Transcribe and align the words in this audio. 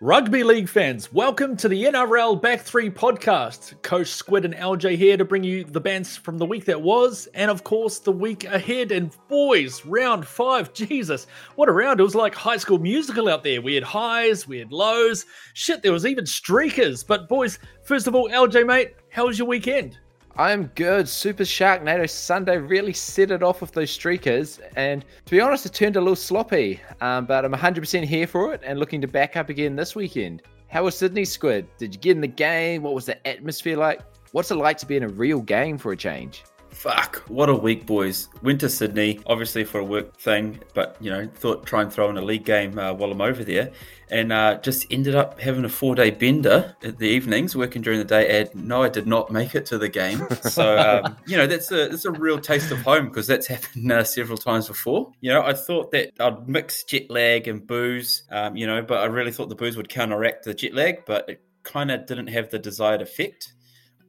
Rugby 0.00 0.44
League 0.44 0.68
fans, 0.68 1.12
welcome 1.12 1.56
to 1.56 1.66
the 1.66 1.86
NRL 1.86 2.40
Back 2.40 2.60
3 2.60 2.88
podcast. 2.88 3.82
Coach 3.82 4.06
Squid 4.06 4.44
and 4.44 4.54
LJ 4.54 4.96
here 4.96 5.16
to 5.16 5.24
bring 5.24 5.42
you 5.42 5.64
the 5.64 5.80
bands 5.80 6.16
from 6.16 6.38
the 6.38 6.46
week 6.46 6.66
that 6.66 6.80
was, 6.80 7.26
and 7.34 7.50
of 7.50 7.64
course, 7.64 7.98
the 7.98 8.12
week 8.12 8.44
ahead. 8.44 8.92
And 8.92 9.10
boys, 9.26 9.84
round 9.84 10.24
five, 10.24 10.72
Jesus, 10.72 11.26
what 11.56 11.68
a 11.68 11.72
round. 11.72 11.98
It 11.98 12.04
was 12.04 12.14
like 12.14 12.32
high 12.32 12.58
school 12.58 12.78
musical 12.78 13.28
out 13.28 13.42
there. 13.42 13.60
We 13.60 13.74
had 13.74 13.82
highs, 13.82 14.46
we 14.46 14.60
had 14.60 14.70
lows. 14.70 15.26
Shit, 15.54 15.82
there 15.82 15.92
was 15.92 16.06
even 16.06 16.26
streakers. 16.26 17.04
But 17.04 17.28
boys, 17.28 17.58
first 17.82 18.06
of 18.06 18.14
all, 18.14 18.30
LJ, 18.30 18.68
mate, 18.68 18.94
how 19.10 19.26
was 19.26 19.36
your 19.36 19.48
weekend? 19.48 19.98
I'm 20.38 20.66
good. 20.76 21.08
Super 21.08 21.42
Sharknado 21.42 22.08
Sunday 22.08 22.58
really 22.58 22.92
set 22.92 23.32
it 23.32 23.42
off 23.42 23.60
with 23.60 23.72
those 23.72 23.90
streakers. 23.90 24.60
And 24.76 25.04
to 25.24 25.30
be 25.32 25.40
honest, 25.40 25.66
it 25.66 25.74
turned 25.74 25.96
a 25.96 26.00
little 26.00 26.14
sloppy. 26.14 26.80
Um, 27.00 27.26
but 27.26 27.44
I'm 27.44 27.52
100% 27.52 28.04
here 28.04 28.28
for 28.28 28.54
it 28.54 28.60
and 28.64 28.78
looking 28.78 29.00
to 29.00 29.08
back 29.08 29.36
up 29.36 29.48
again 29.48 29.74
this 29.74 29.96
weekend. 29.96 30.42
How 30.68 30.84
was 30.84 30.96
Sydney 30.96 31.24
Squid? 31.24 31.66
Did 31.76 31.92
you 31.92 32.00
get 32.00 32.12
in 32.12 32.20
the 32.20 32.28
game? 32.28 32.84
What 32.84 32.94
was 32.94 33.06
the 33.06 33.26
atmosphere 33.26 33.76
like? 33.76 34.00
What's 34.30 34.52
it 34.52 34.54
like 34.54 34.78
to 34.78 34.86
be 34.86 34.96
in 34.96 35.02
a 35.02 35.08
real 35.08 35.40
game 35.40 35.76
for 35.76 35.90
a 35.90 35.96
change? 35.96 36.44
Fuck, 36.78 37.24
what 37.26 37.48
a 37.48 37.54
week, 37.56 37.86
boys. 37.86 38.28
Went 38.40 38.60
to 38.60 38.68
Sydney, 38.68 39.18
obviously 39.26 39.64
for 39.64 39.80
a 39.80 39.84
work 39.84 40.16
thing, 40.16 40.60
but, 40.74 40.96
you 41.00 41.10
know, 41.10 41.28
thought 41.34 41.66
try 41.66 41.82
and 41.82 41.92
throw 41.92 42.08
in 42.08 42.16
a 42.16 42.22
league 42.22 42.44
game 42.44 42.78
uh, 42.78 42.92
while 42.92 43.10
I'm 43.10 43.20
over 43.20 43.42
there. 43.42 43.72
And 44.12 44.32
uh, 44.32 44.60
just 44.60 44.86
ended 44.88 45.16
up 45.16 45.40
having 45.40 45.64
a 45.64 45.68
four 45.68 45.96
day 45.96 46.12
bender 46.12 46.76
at 46.84 46.98
the 46.98 47.08
evenings, 47.08 47.56
working 47.56 47.82
during 47.82 47.98
the 47.98 48.04
day. 48.04 48.42
And 48.42 48.68
no, 48.68 48.84
I 48.84 48.90
did 48.90 49.08
not 49.08 49.32
make 49.32 49.56
it 49.56 49.66
to 49.66 49.78
the 49.78 49.88
game. 49.88 50.24
So, 50.48 50.78
um, 50.78 51.16
you 51.26 51.36
know, 51.36 51.48
that's 51.48 51.72
a, 51.72 51.88
that's 51.88 52.04
a 52.04 52.12
real 52.12 52.38
taste 52.38 52.70
of 52.70 52.80
home 52.82 53.08
because 53.08 53.26
that's 53.26 53.48
happened 53.48 53.90
uh, 53.90 54.04
several 54.04 54.38
times 54.38 54.68
before. 54.68 55.12
You 55.20 55.32
know, 55.32 55.42
I 55.42 55.54
thought 55.54 55.90
that 55.90 56.12
I'd 56.20 56.48
mix 56.48 56.84
jet 56.84 57.10
lag 57.10 57.48
and 57.48 57.66
booze, 57.66 58.22
um, 58.30 58.56
you 58.56 58.68
know, 58.68 58.82
but 58.82 59.00
I 59.00 59.06
really 59.06 59.32
thought 59.32 59.48
the 59.48 59.56
booze 59.56 59.76
would 59.76 59.88
counteract 59.88 60.44
the 60.44 60.54
jet 60.54 60.74
lag, 60.74 61.04
but 61.06 61.28
it 61.28 61.42
kind 61.64 61.90
of 61.90 62.06
didn't 62.06 62.28
have 62.28 62.50
the 62.50 62.58
desired 62.58 63.02
effect 63.02 63.52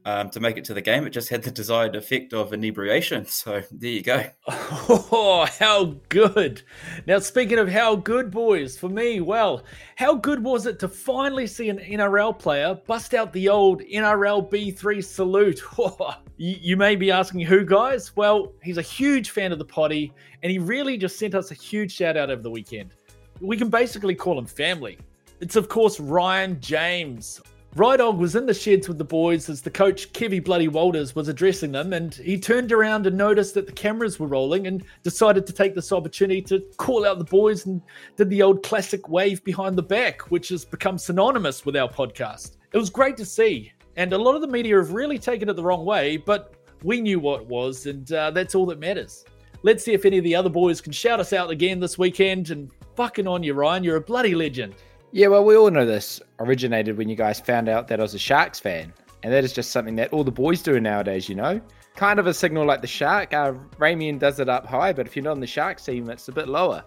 um, 0.10 0.30
to 0.32 0.40
make 0.40 0.58
it 0.58 0.66
to 0.66 0.74
the 0.74 0.82
game. 0.82 1.06
It 1.06 1.12
just 1.12 1.30
had 1.30 1.44
the 1.44 1.52
desired 1.52 1.96
effect 1.96 2.34
of 2.34 2.54
inebriation. 2.54 3.26
So 3.40 3.62
there 3.72 3.90
you 3.90 4.02
go. 4.02 4.26
Oh, 4.48 5.48
how 5.60 5.96
good. 6.10 6.62
Now, 7.08 7.20
speaking 7.20 7.58
of 7.58 7.70
how 7.70 7.96
good, 7.96 8.30
boys, 8.32 8.78
for 8.78 8.90
me, 8.90 9.22
well, 9.22 9.64
how 9.96 10.16
good 10.16 10.44
was 10.44 10.66
it 10.66 10.78
to 10.80 10.90
finally 10.90 11.48
see 11.48 11.70
an 11.70 11.80
NRL 11.80 12.38
player 12.38 12.78
bust 12.86 13.14
out 13.14 13.32
the 13.32 13.48
old 13.48 13.82
NRL 13.82 14.52
B3 14.52 15.02
salute? 15.02 15.62
you, 16.38 16.58
you 16.60 16.76
may 16.76 16.98
be 16.98 17.12
asking 17.12 17.42
who, 17.42 17.64
guys? 17.64 18.14
Well, 18.18 18.52
he's 18.62 18.78
a 18.78 18.82
huge 18.82 19.30
fan 19.30 19.54
of 19.54 19.58
the 19.58 19.66
potty, 19.66 20.12
and 20.44 20.52
he 20.52 20.60
really 20.60 20.98
just 20.98 21.18
sent 21.18 21.34
us 21.34 21.52
a 21.52 21.56
huge 21.56 21.94
shout 21.94 22.18
out 22.18 22.30
over 22.30 22.42
the 22.42 22.52
weekend. 22.52 22.94
We 23.40 23.56
can 23.56 23.70
basically 23.70 24.16
call 24.16 24.38
him 24.38 24.46
family. 24.46 24.98
It's, 25.40 25.56
of 25.56 25.70
course, 25.70 26.00
Ryan 26.00 26.60
James. 26.60 27.42
Rydog 27.76 28.18
was 28.18 28.36
in 28.36 28.48
the 28.48 28.54
sheds 28.54 28.88
with 28.88 28.98
the 28.98 29.04
boys 29.04 29.48
as 29.48 29.62
the 29.62 29.70
coach, 29.70 30.12
Kevy 30.12 30.44
Bloody 30.44 30.68
Walters, 30.68 31.16
was 31.16 31.28
addressing 31.28 31.72
them, 31.72 31.94
and 31.94 32.16
he 32.16 32.40
turned 32.40 32.72
around 32.72 33.06
and 33.06 33.16
noticed 33.16 33.54
that 33.54 33.68
the 33.68 33.72
cameras 33.72 34.20
were 34.20 34.26
rolling 34.26 34.66
and 34.66 34.84
decided 35.04 35.46
to 35.46 35.54
take 35.54 35.76
this 35.76 35.92
opportunity 35.92 36.42
to 36.42 36.62
call 36.78 37.06
out 37.06 37.20
the 37.20 37.26
boys 37.26 37.68
and 37.68 37.80
did 38.16 38.28
the 38.32 38.42
old 38.42 38.64
classic 38.64 39.08
wave 39.08 39.44
behind 39.44 39.76
the 39.76 39.84
back, 39.84 40.32
which 40.32 40.50
has 40.50 40.66
become 40.66 40.98
synonymous 40.98 41.64
with 41.64 41.76
our 41.78 41.88
podcast. 41.88 42.58
It 42.74 42.78
was 42.80 42.90
great 42.90 43.16
to 43.18 43.26
see, 43.26 43.72
and 43.98 44.14
a 44.14 44.18
lot 44.18 44.34
of 44.34 44.42
the 44.42 44.48
media 44.48 44.76
have 44.78 44.92
really 44.92 45.20
taken 45.20 45.48
it 45.48 45.56
the 45.56 45.64
wrong 45.64 45.86
way, 45.86 46.18
but 46.18 46.56
we 46.84 47.00
knew 47.00 47.20
what 47.20 47.42
it 47.42 47.48
was, 47.48 47.86
and 47.86 48.12
uh, 48.12 48.32
that's 48.32 48.56
all 48.56 48.66
that 48.66 48.80
matters. 48.80 49.26
Let's 49.62 49.84
see 49.84 49.94
if 49.94 50.06
any 50.06 50.18
of 50.18 50.24
the 50.24 50.36
other 50.36 50.50
boys 50.50 50.82
can 50.82 50.92
shout 50.92 51.20
us 51.20 51.34
out 51.34 51.52
again 51.52 51.80
this 51.80 52.00
weekend, 52.00 52.50
and 52.50 52.72
fucking 52.96 53.28
on 53.28 53.44
you, 53.44 53.54
Ryan, 53.54 53.84
you're 53.84 53.98
a 53.98 54.02
bloody 54.02 54.34
legend. 54.34 54.74
Yeah, 55.12 55.28
well, 55.28 55.44
we 55.44 55.56
all 55.56 55.72
know 55.72 55.88
this 55.88 56.22
originated 56.40 56.96
when 56.96 57.10
you 57.10 57.16
guys 57.16 57.40
found 57.40 57.68
out 57.68 57.88
that 57.88 58.00
I 58.00 58.04
was 58.04 58.14
a 58.14 58.20
Sharks 58.20 58.60
fan. 58.60 58.94
And 59.24 59.34
that 59.34 59.44
is 59.44 59.54
just 59.54 59.72
something 59.72 59.96
that 59.96 60.14
all 60.14 60.24
the 60.24 60.32
boys 60.32 60.62
do 60.62 60.80
nowadays, 60.80 61.28
you 61.28 61.34
know? 61.34 61.60
Kind 61.96 62.20
of 62.20 62.28
a 62.28 62.34
signal 62.34 62.66
like 62.66 62.82
the 62.82 62.88
Shark. 62.88 63.34
Uh, 63.34 63.54
Ramian 63.80 64.20
does 64.20 64.40
it 64.40 64.50
up 64.50 64.68
high, 64.68 64.94
but 64.94 65.08
if 65.08 65.16
you're 65.16 65.24
not 65.24 65.32
on 65.32 65.40
the 65.40 65.48
Sharks 65.48 65.84
team, 65.84 66.10
it's 66.12 66.28
a 66.28 66.32
bit 66.32 66.48
lower. 66.48 66.84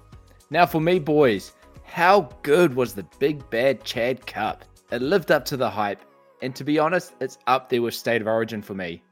Now, 0.51 0.67
for 0.67 0.81
me, 0.81 1.01
boys, 1.01 1.53
how 1.83 2.31
good 2.43 2.75
was 2.75 2.95
the 2.95 3.05
Big 3.19 3.49
Bad 3.51 3.83
Chad 3.83 4.25
Cup? 4.25 4.65
It 4.93 5.03
lived 5.03 5.33
up 5.33 5.45
to 5.47 5.57
the 5.57 5.69
hype. 5.69 6.01
And 6.43 6.55
to 6.55 6.63
be 6.63 6.79
honest, 6.79 7.15
it's 7.21 7.39
up 7.49 7.71
there 7.71 7.83
with 7.83 7.95
State 7.95 8.21
of 8.21 8.29
Origin 8.29 8.63
for 8.63 8.75
me. 8.75 9.03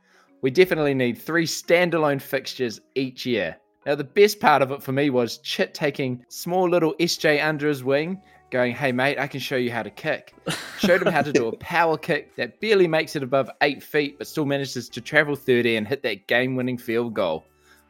We 0.40 0.52
definitely 0.52 0.94
need 0.94 1.18
three 1.18 1.46
standalone 1.46 2.22
fixtures 2.22 2.80
each 2.94 3.26
year. 3.26 3.56
Now, 3.86 3.96
the 3.96 4.04
best 4.04 4.38
part 4.38 4.62
of 4.62 4.70
it 4.70 4.82
for 4.82 4.92
me 4.92 5.10
was 5.10 5.38
Chit 5.38 5.74
taking 5.74 6.24
small 6.28 6.68
little 6.68 6.94
SJ 7.00 7.44
under 7.44 7.66
his 7.66 7.82
wing 7.82 8.20
going, 8.50 8.74
hey, 8.74 8.92
mate, 8.92 9.18
I 9.18 9.26
can 9.26 9.40
show 9.40 9.56
you 9.56 9.70
how 9.70 9.82
to 9.82 9.90
kick. 9.90 10.34
Showed 10.78 11.02
him 11.02 11.12
how 11.12 11.22
to 11.22 11.32
do 11.32 11.48
a 11.48 11.56
power 11.58 11.96
kick 11.96 12.34
that 12.36 12.60
barely 12.60 12.88
makes 12.88 13.16
it 13.16 13.22
above 13.22 13.50
eight 13.62 13.82
feet, 13.82 14.18
but 14.18 14.26
still 14.26 14.44
manages 14.44 14.88
to 14.88 15.00
travel 15.00 15.36
30 15.36 15.76
and 15.76 15.86
hit 15.86 16.02
that 16.02 16.26
game 16.26 16.56
winning 16.56 16.78
field 16.78 17.14
goal. 17.14 17.44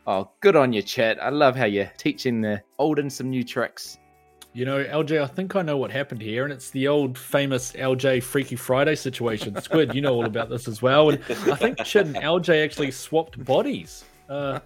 Oh, 0.06 0.30
good 0.40 0.56
on 0.56 0.72
you, 0.72 0.82
Chet. 0.82 1.22
I 1.22 1.28
love 1.28 1.56
how 1.56 1.66
you're 1.66 1.90
teaching 1.96 2.40
the 2.40 2.62
old 2.78 2.98
and 2.98 3.12
some 3.12 3.30
new 3.30 3.44
tricks. 3.44 3.98
You 4.52 4.64
know, 4.64 4.82
LJ, 4.82 5.22
I 5.22 5.26
think 5.26 5.54
I 5.54 5.62
know 5.62 5.76
what 5.76 5.92
happened 5.92 6.20
here, 6.20 6.42
and 6.42 6.52
it's 6.52 6.70
the 6.70 6.88
old 6.88 7.16
famous 7.16 7.72
LJ 7.72 8.22
Freaky 8.24 8.56
Friday 8.56 8.96
situation. 8.96 9.60
Squid, 9.62 9.94
you 9.94 10.00
know 10.00 10.14
all 10.14 10.24
about 10.24 10.50
this 10.50 10.66
as 10.66 10.82
well. 10.82 11.10
And 11.10 11.22
I 11.28 11.54
think 11.54 11.78
Chet 11.84 12.06
and 12.06 12.16
LJ 12.16 12.64
actually 12.64 12.90
swapped 12.90 13.42
bodies. 13.44 14.04
Uh, 14.28 14.58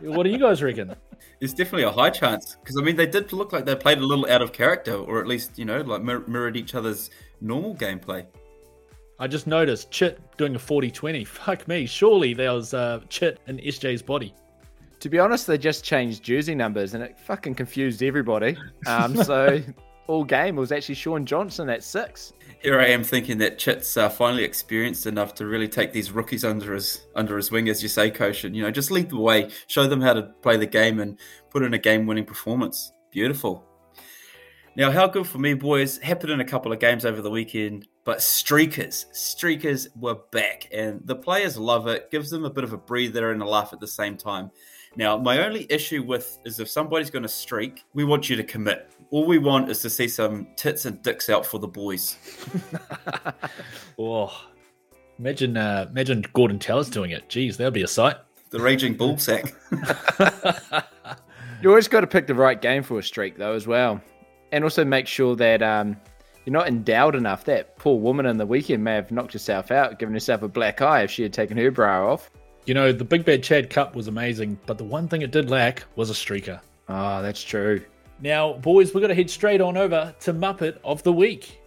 what 0.00 0.22
do 0.22 0.30
you 0.30 0.38
guys 0.38 0.62
reckon? 0.62 0.94
There's 1.38 1.54
definitely 1.54 1.84
a 1.84 1.90
high 1.90 2.10
chance 2.10 2.56
because 2.56 2.76
I 2.78 2.82
mean 2.82 2.96
they 2.96 3.06
did 3.06 3.32
look 3.32 3.52
like 3.52 3.64
they 3.64 3.74
played 3.74 3.98
a 3.98 4.06
little 4.06 4.28
out 4.30 4.42
of 4.42 4.52
character, 4.52 4.94
or 4.94 5.20
at 5.20 5.26
least 5.26 5.58
you 5.58 5.64
know 5.64 5.80
like 5.80 6.02
mir- 6.02 6.26
mirrored 6.26 6.56
each 6.56 6.74
other's 6.74 7.10
normal 7.40 7.74
gameplay. 7.74 8.26
I 9.20 9.26
just 9.26 9.46
noticed 9.46 9.90
Chit 9.90 10.20
doing 10.36 10.54
a 10.54 10.58
40-20. 10.58 11.26
Fuck 11.26 11.66
me, 11.66 11.86
surely 11.86 12.34
there 12.34 12.52
was 12.52 12.72
uh, 12.72 13.00
Chit 13.08 13.40
in 13.46 13.58
SJ's 13.58 14.02
body. 14.02 14.32
To 15.00 15.08
be 15.08 15.18
honest, 15.18 15.46
they 15.46 15.58
just 15.58 15.84
changed 15.84 16.22
jersey 16.22 16.54
numbers 16.54 16.94
and 16.94 17.02
it 17.02 17.18
fucking 17.18 17.54
confused 17.54 18.02
everybody. 18.02 18.56
Um, 18.86 19.16
so 19.16 19.60
all 20.06 20.24
game 20.24 20.56
it 20.56 20.60
was 20.60 20.72
actually 20.72 20.94
Shaun 20.94 21.26
Johnson 21.26 21.68
at 21.68 21.82
six 21.84 22.32
here 22.60 22.80
I 22.80 22.86
am 22.86 23.04
thinking 23.04 23.38
that 23.38 23.58
Chit's 23.58 23.96
uh, 23.96 24.08
finally 24.08 24.44
experienced 24.44 25.06
enough 25.06 25.34
to 25.36 25.46
really 25.46 25.68
take 25.68 25.92
these 25.92 26.10
rookies 26.10 26.44
under 26.44 26.74
his 26.74 27.06
under 27.14 27.36
his 27.36 27.50
wing, 27.50 27.68
as 27.68 27.82
you 27.82 27.88
say, 27.88 28.10
and 28.10 28.56
you 28.56 28.62
know 28.62 28.70
just 28.70 28.90
lead 28.90 29.10
the 29.10 29.16
way, 29.16 29.50
show 29.66 29.86
them 29.86 30.00
how 30.00 30.12
to 30.12 30.22
play 30.42 30.56
the 30.56 30.66
game, 30.66 31.00
and 31.00 31.18
put 31.50 31.62
in 31.62 31.74
a 31.74 31.78
game-winning 31.78 32.24
performance. 32.24 32.92
Beautiful. 33.10 33.64
Now, 34.76 34.92
how 34.92 35.08
good 35.08 35.26
for 35.26 35.38
me, 35.38 35.54
boys? 35.54 35.98
Happened 35.98 36.30
in 36.30 36.40
a 36.40 36.44
couple 36.44 36.72
of 36.72 36.78
games 36.78 37.04
over 37.04 37.20
the 37.20 37.30
weekend, 37.30 37.88
but 38.04 38.18
streakers, 38.18 39.06
streakers 39.12 39.88
were 39.96 40.18
back, 40.30 40.68
and 40.72 41.00
the 41.04 41.16
players 41.16 41.56
love 41.56 41.88
it. 41.88 42.10
Gives 42.10 42.30
them 42.30 42.44
a 42.44 42.50
bit 42.50 42.64
of 42.64 42.72
a 42.72 42.78
breather 42.78 43.32
and 43.32 43.42
a 43.42 43.48
laugh 43.48 43.72
at 43.72 43.80
the 43.80 43.88
same 43.88 44.16
time. 44.16 44.50
Now, 44.96 45.16
my 45.16 45.44
only 45.44 45.66
issue 45.70 46.02
with 46.02 46.38
is 46.44 46.60
if 46.60 46.68
somebody's 46.68 47.10
going 47.10 47.22
to 47.22 47.28
streak, 47.28 47.84
we 47.94 48.04
want 48.04 48.28
you 48.28 48.36
to 48.36 48.42
commit 48.42 48.90
all 49.10 49.26
we 49.26 49.38
want 49.38 49.70
is 49.70 49.80
to 49.82 49.90
see 49.90 50.08
some 50.08 50.46
tits 50.56 50.84
and 50.84 51.00
dicks 51.02 51.30
out 51.30 51.46
for 51.46 51.58
the 51.58 51.68
boys. 51.68 52.16
oh, 53.98 54.46
imagine, 55.18 55.56
uh, 55.56 55.86
imagine 55.90 56.24
Gordon 56.32 56.58
Tallis 56.58 56.90
doing 56.90 57.12
it. 57.12 57.28
Jeez, 57.28 57.56
that'd 57.56 57.72
be 57.72 57.82
a 57.82 57.88
sight. 57.88 58.16
The 58.50 58.60
raging 58.60 58.94
bull 58.94 59.18
sack. 59.18 59.54
you 61.62 61.68
always 61.68 61.88
got 61.88 62.00
to 62.00 62.06
pick 62.06 62.26
the 62.26 62.34
right 62.34 62.60
game 62.60 62.82
for 62.82 62.98
a 62.98 63.02
streak, 63.02 63.36
though, 63.36 63.54
as 63.54 63.66
well, 63.66 64.00
and 64.52 64.64
also 64.64 64.84
make 64.84 65.06
sure 65.06 65.36
that 65.36 65.62
um, 65.62 65.96
you're 66.44 66.52
not 66.52 66.68
endowed 66.68 67.14
enough. 67.14 67.44
That 67.44 67.76
poor 67.76 67.98
woman 67.98 68.26
in 68.26 68.36
the 68.36 68.46
weekend 68.46 68.84
may 68.84 68.94
have 68.94 69.10
knocked 69.10 69.32
herself 69.32 69.70
out, 69.70 69.98
given 69.98 70.14
herself 70.14 70.42
a 70.42 70.48
black 70.48 70.80
eye 70.80 71.02
if 71.02 71.10
she 71.10 71.22
had 71.22 71.32
taken 71.32 71.56
her 71.56 71.70
bra 71.70 72.10
off. 72.12 72.30
You 72.68 72.74
know, 72.74 72.92
the 72.92 73.02
Big 73.02 73.24
Bad 73.24 73.42
Chad 73.42 73.70
Cup 73.70 73.96
was 73.96 74.08
amazing, 74.08 74.58
but 74.66 74.76
the 74.76 74.84
one 74.84 75.08
thing 75.08 75.22
it 75.22 75.30
did 75.30 75.48
lack 75.48 75.84
was 75.96 76.10
a 76.10 76.12
streaker. 76.12 76.60
Oh, 76.90 77.22
that's 77.22 77.42
true. 77.42 77.80
Now, 78.20 78.52
boys, 78.52 78.92
we're 78.92 79.00
going 79.00 79.08
to 79.08 79.14
head 79.14 79.30
straight 79.30 79.62
on 79.62 79.78
over 79.78 80.14
to 80.20 80.34
Muppet 80.34 80.76
of 80.84 81.02
the 81.02 81.10
Week. 81.10 81.62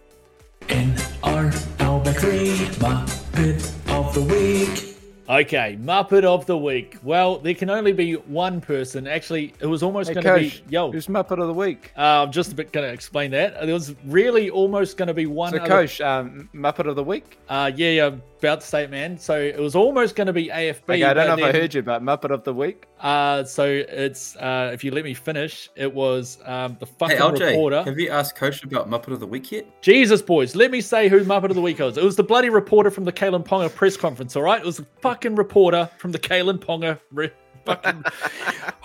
In 0.68 0.94
our 1.24 1.50
Outback 1.80 2.18
3, 2.18 2.50
Muppet 2.78 3.90
of 3.90 4.14
the 4.14 4.22
Week. 4.22 4.96
Okay, 5.28 5.76
Muppet 5.80 6.22
of 6.22 6.46
the 6.46 6.56
Week. 6.56 6.96
Well, 7.02 7.38
there 7.38 7.54
can 7.54 7.68
only 7.68 7.92
be 7.92 8.12
one 8.14 8.60
person. 8.60 9.08
Actually, 9.08 9.54
it 9.58 9.66
was 9.66 9.82
almost 9.82 10.10
hey, 10.10 10.14
going 10.14 10.50
to 10.50 10.56
be. 10.56 10.62
Yo. 10.72 10.92
Who's 10.92 11.08
Muppet 11.08 11.40
of 11.40 11.48
the 11.48 11.54
Week? 11.54 11.90
Uh, 11.96 12.22
I'm 12.22 12.30
just 12.30 12.52
a 12.52 12.54
bit 12.54 12.70
going 12.70 12.86
to 12.86 12.92
explain 12.92 13.32
that. 13.32 13.60
There 13.60 13.74
was 13.74 13.92
really 14.04 14.50
almost 14.50 14.96
going 14.96 15.08
to 15.08 15.14
be 15.14 15.26
one. 15.26 15.50
So, 15.50 15.58
other... 15.58 15.68
Coach, 15.68 16.00
um, 16.00 16.48
Muppet 16.54 16.86
of 16.86 16.94
the 16.94 17.02
Week? 17.02 17.38
Uh, 17.48 17.72
yeah, 17.74 17.90
yeah, 17.90 18.10
about 18.42 18.60
to 18.60 18.66
say 18.66 18.84
it, 18.84 18.90
man. 18.90 19.16
So 19.18 19.40
it 19.40 19.58
was 19.58 19.74
almost 19.74 20.16
going 20.16 20.26
to 20.26 20.32
be 20.32 20.48
AFB. 20.48 20.82
Okay, 20.82 21.04
I 21.04 21.14
don't 21.14 21.26
know 21.26 21.36
then, 21.36 21.48
if 21.48 21.54
I 21.54 21.58
heard 21.58 21.74
you, 21.74 21.82
but 21.82 22.02
Muppet 22.02 22.30
of 22.30 22.44
the 22.44 22.52
Week? 22.52 22.86
Uh, 23.00 23.44
so 23.44 23.64
it's, 23.64 24.36
uh, 24.36 24.70
if 24.72 24.82
you 24.82 24.90
let 24.90 25.04
me 25.04 25.14
finish, 25.14 25.70
it 25.76 25.92
was 25.92 26.38
um, 26.44 26.76
the 26.80 26.86
fucking 26.86 27.16
hey, 27.16 27.22
LJ, 27.22 27.50
reporter. 27.50 27.82
Have 27.84 27.98
you 27.98 28.10
asked 28.10 28.36
Coach 28.36 28.62
about 28.64 28.90
Muppet 28.90 29.12
of 29.12 29.20
the 29.20 29.26
Week 29.26 29.50
yet? 29.52 29.82
Jesus, 29.82 30.20
boys, 30.20 30.56
let 30.56 30.70
me 30.70 30.80
say 30.80 31.08
who 31.08 31.24
Muppet 31.24 31.50
of 31.50 31.54
the 31.54 31.62
Week 31.62 31.78
was. 31.78 31.96
It 31.96 32.04
was 32.04 32.16
the 32.16 32.24
bloody 32.24 32.50
reporter 32.50 32.90
from 32.90 33.04
the 33.04 33.12
Kalyn 33.12 33.44
Ponga 33.44 33.72
press 33.74 33.96
conference, 33.96 34.36
all 34.36 34.42
right? 34.42 34.60
It 34.60 34.66
was 34.66 34.78
the 34.78 34.86
fucking 35.00 35.36
reporter 35.36 35.88
from 35.98 36.12
the 36.12 36.18
Kalyn 36.18 36.58
Ponga. 36.58 36.98
Re- 37.12 37.30
fucking. 37.64 38.04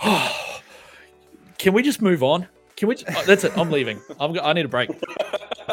can 1.58 1.72
we 1.72 1.82
just 1.82 2.00
move 2.00 2.22
on? 2.22 2.46
Can 2.76 2.88
we? 2.88 2.94
Just, 2.94 3.06
oh, 3.16 3.24
that's 3.26 3.44
it. 3.44 3.58
I'm 3.58 3.70
leaving. 3.70 4.00
I'm, 4.20 4.38
I 4.40 4.52
need 4.52 4.64
a 4.64 4.68
break. 4.68 4.90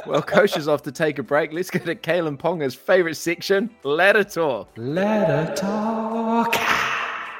Well, 0.05 0.21
Coach 0.21 0.57
is 0.57 0.67
off 0.67 0.83
to 0.83 0.91
take 0.91 1.19
a 1.19 1.23
break. 1.23 1.53
Let's 1.53 1.69
go 1.69 1.79
to 1.79 1.95
Kalyn 1.95 2.37
Ponga's 2.37 2.75
favorite 2.75 3.15
section, 3.15 3.69
ladder 3.83 4.23
talk. 4.23 4.69
Ladder 4.77 5.53
talk. 5.55 6.55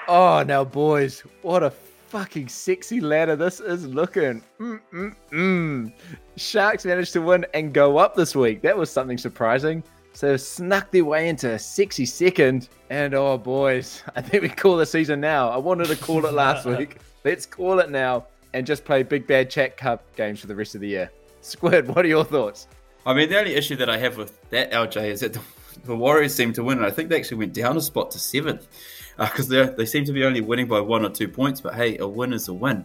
Oh, 0.08 0.44
now, 0.46 0.64
boys, 0.64 1.22
what 1.42 1.64
a 1.64 1.72
fucking 1.72 2.48
sexy 2.48 3.02
ladder 3.02 3.36
this 3.36 3.60
is 3.60 3.86
looking. 3.88 4.42
Mm-mm-mm. 4.60 5.92
Sharks 6.38 6.86
managed 6.86 7.14
to 7.14 7.22
win 7.22 7.46
and 7.54 7.74
go 7.74 7.98
up 7.98 8.16
this 8.16 8.36
week. 8.36 8.62
That 8.62 8.78
was 8.78 8.90
something 8.90 9.18
surprising. 9.18 9.84
So 10.14 10.38
snuck 10.38 10.92
their 10.92 11.04
way 11.04 11.28
into 11.28 11.52
a 11.52 11.60
sexy 11.60 12.06
second. 12.06 12.70
And 12.90 13.14
oh, 13.14 13.38
boys, 13.38 14.02
I 14.16 14.22
think 14.22 14.44
we 14.44 14.50
call 14.50 14.78
the 14.78 14.86
season 14.86 15.20
now. 15.20 15.50
I 15.50 15.58
wanted 15.58 15.88
to 15.88 15.96
call 15.98 16.26
it 16.26 16.34
last 16.34 16.66
week. 16.78 16.98
Let's 17.24 17.46
call 17.46 17.80
it 17.80 17.90
now 17.90 18.28
and 18.54 18.66
just 18.66 18.86
play 18.86 19.04
Big 19.04 19.28
Bad 19.28 19.50
Chad 19.50 19.76
Cup 19.76 20.04
games 20.16 20.40
for 20.40 20.48
the 20.48 20.56
rest 20.56 20.76
of 20.76 20.82
the 20.82 20.88
year. 20.88 21.12
Squid, 21.46 21.88
what 21.88 22.04
are 22.04 22.08
your 22.08 22.24
thoughts? 22.24 22.68
I 23.06 23.14
mean, 23.14 23.30
the 23.30 23.38
only 23.38 23.54
issue 23.54 23.76
that 23.76 23.88
I 23.88 23.98
have 24.00 24.18
with 24.18 24.50
that 24.50 24.72
LJ 24.72 25.12
is 25.12 25.20
that 25.20 25.34
the, 25.34 25.42
the 25.84 25.96
Warriors 25.96 26.34
seem 26.34 26.54
to 26.54 26.64
win, 26.64 26.80
and 26.80 26.88
I 26.88 26.90
think 26.90 27.10
they 27.10 27.18
actually 27.18 27.38
went 27.38 27.54
down 27.54 27.78
a 27.78 27.82
spot 27.82 28.10
to 28.12 28.20
seventh 28.20 28.68
because 29.16 29.54
uh, 29.54 29.72
they 29.78 29.86
seem 29.86 30.06
to 30.06 30.12
be 30.12 30.26
only 30.26 30.42
winning 30.42 30.68
by 30.68 30.80
one 30.80 31.06
or 31.06 31.10
two 31.10 31.28
points. 31.28 31.62
But 31.62 31.76
hey, 31.76 32.00
a 32.00 32.08
win 32.08 32.34
is 32.34 32.48
a 32.48 32.54
win. 32.54 32.84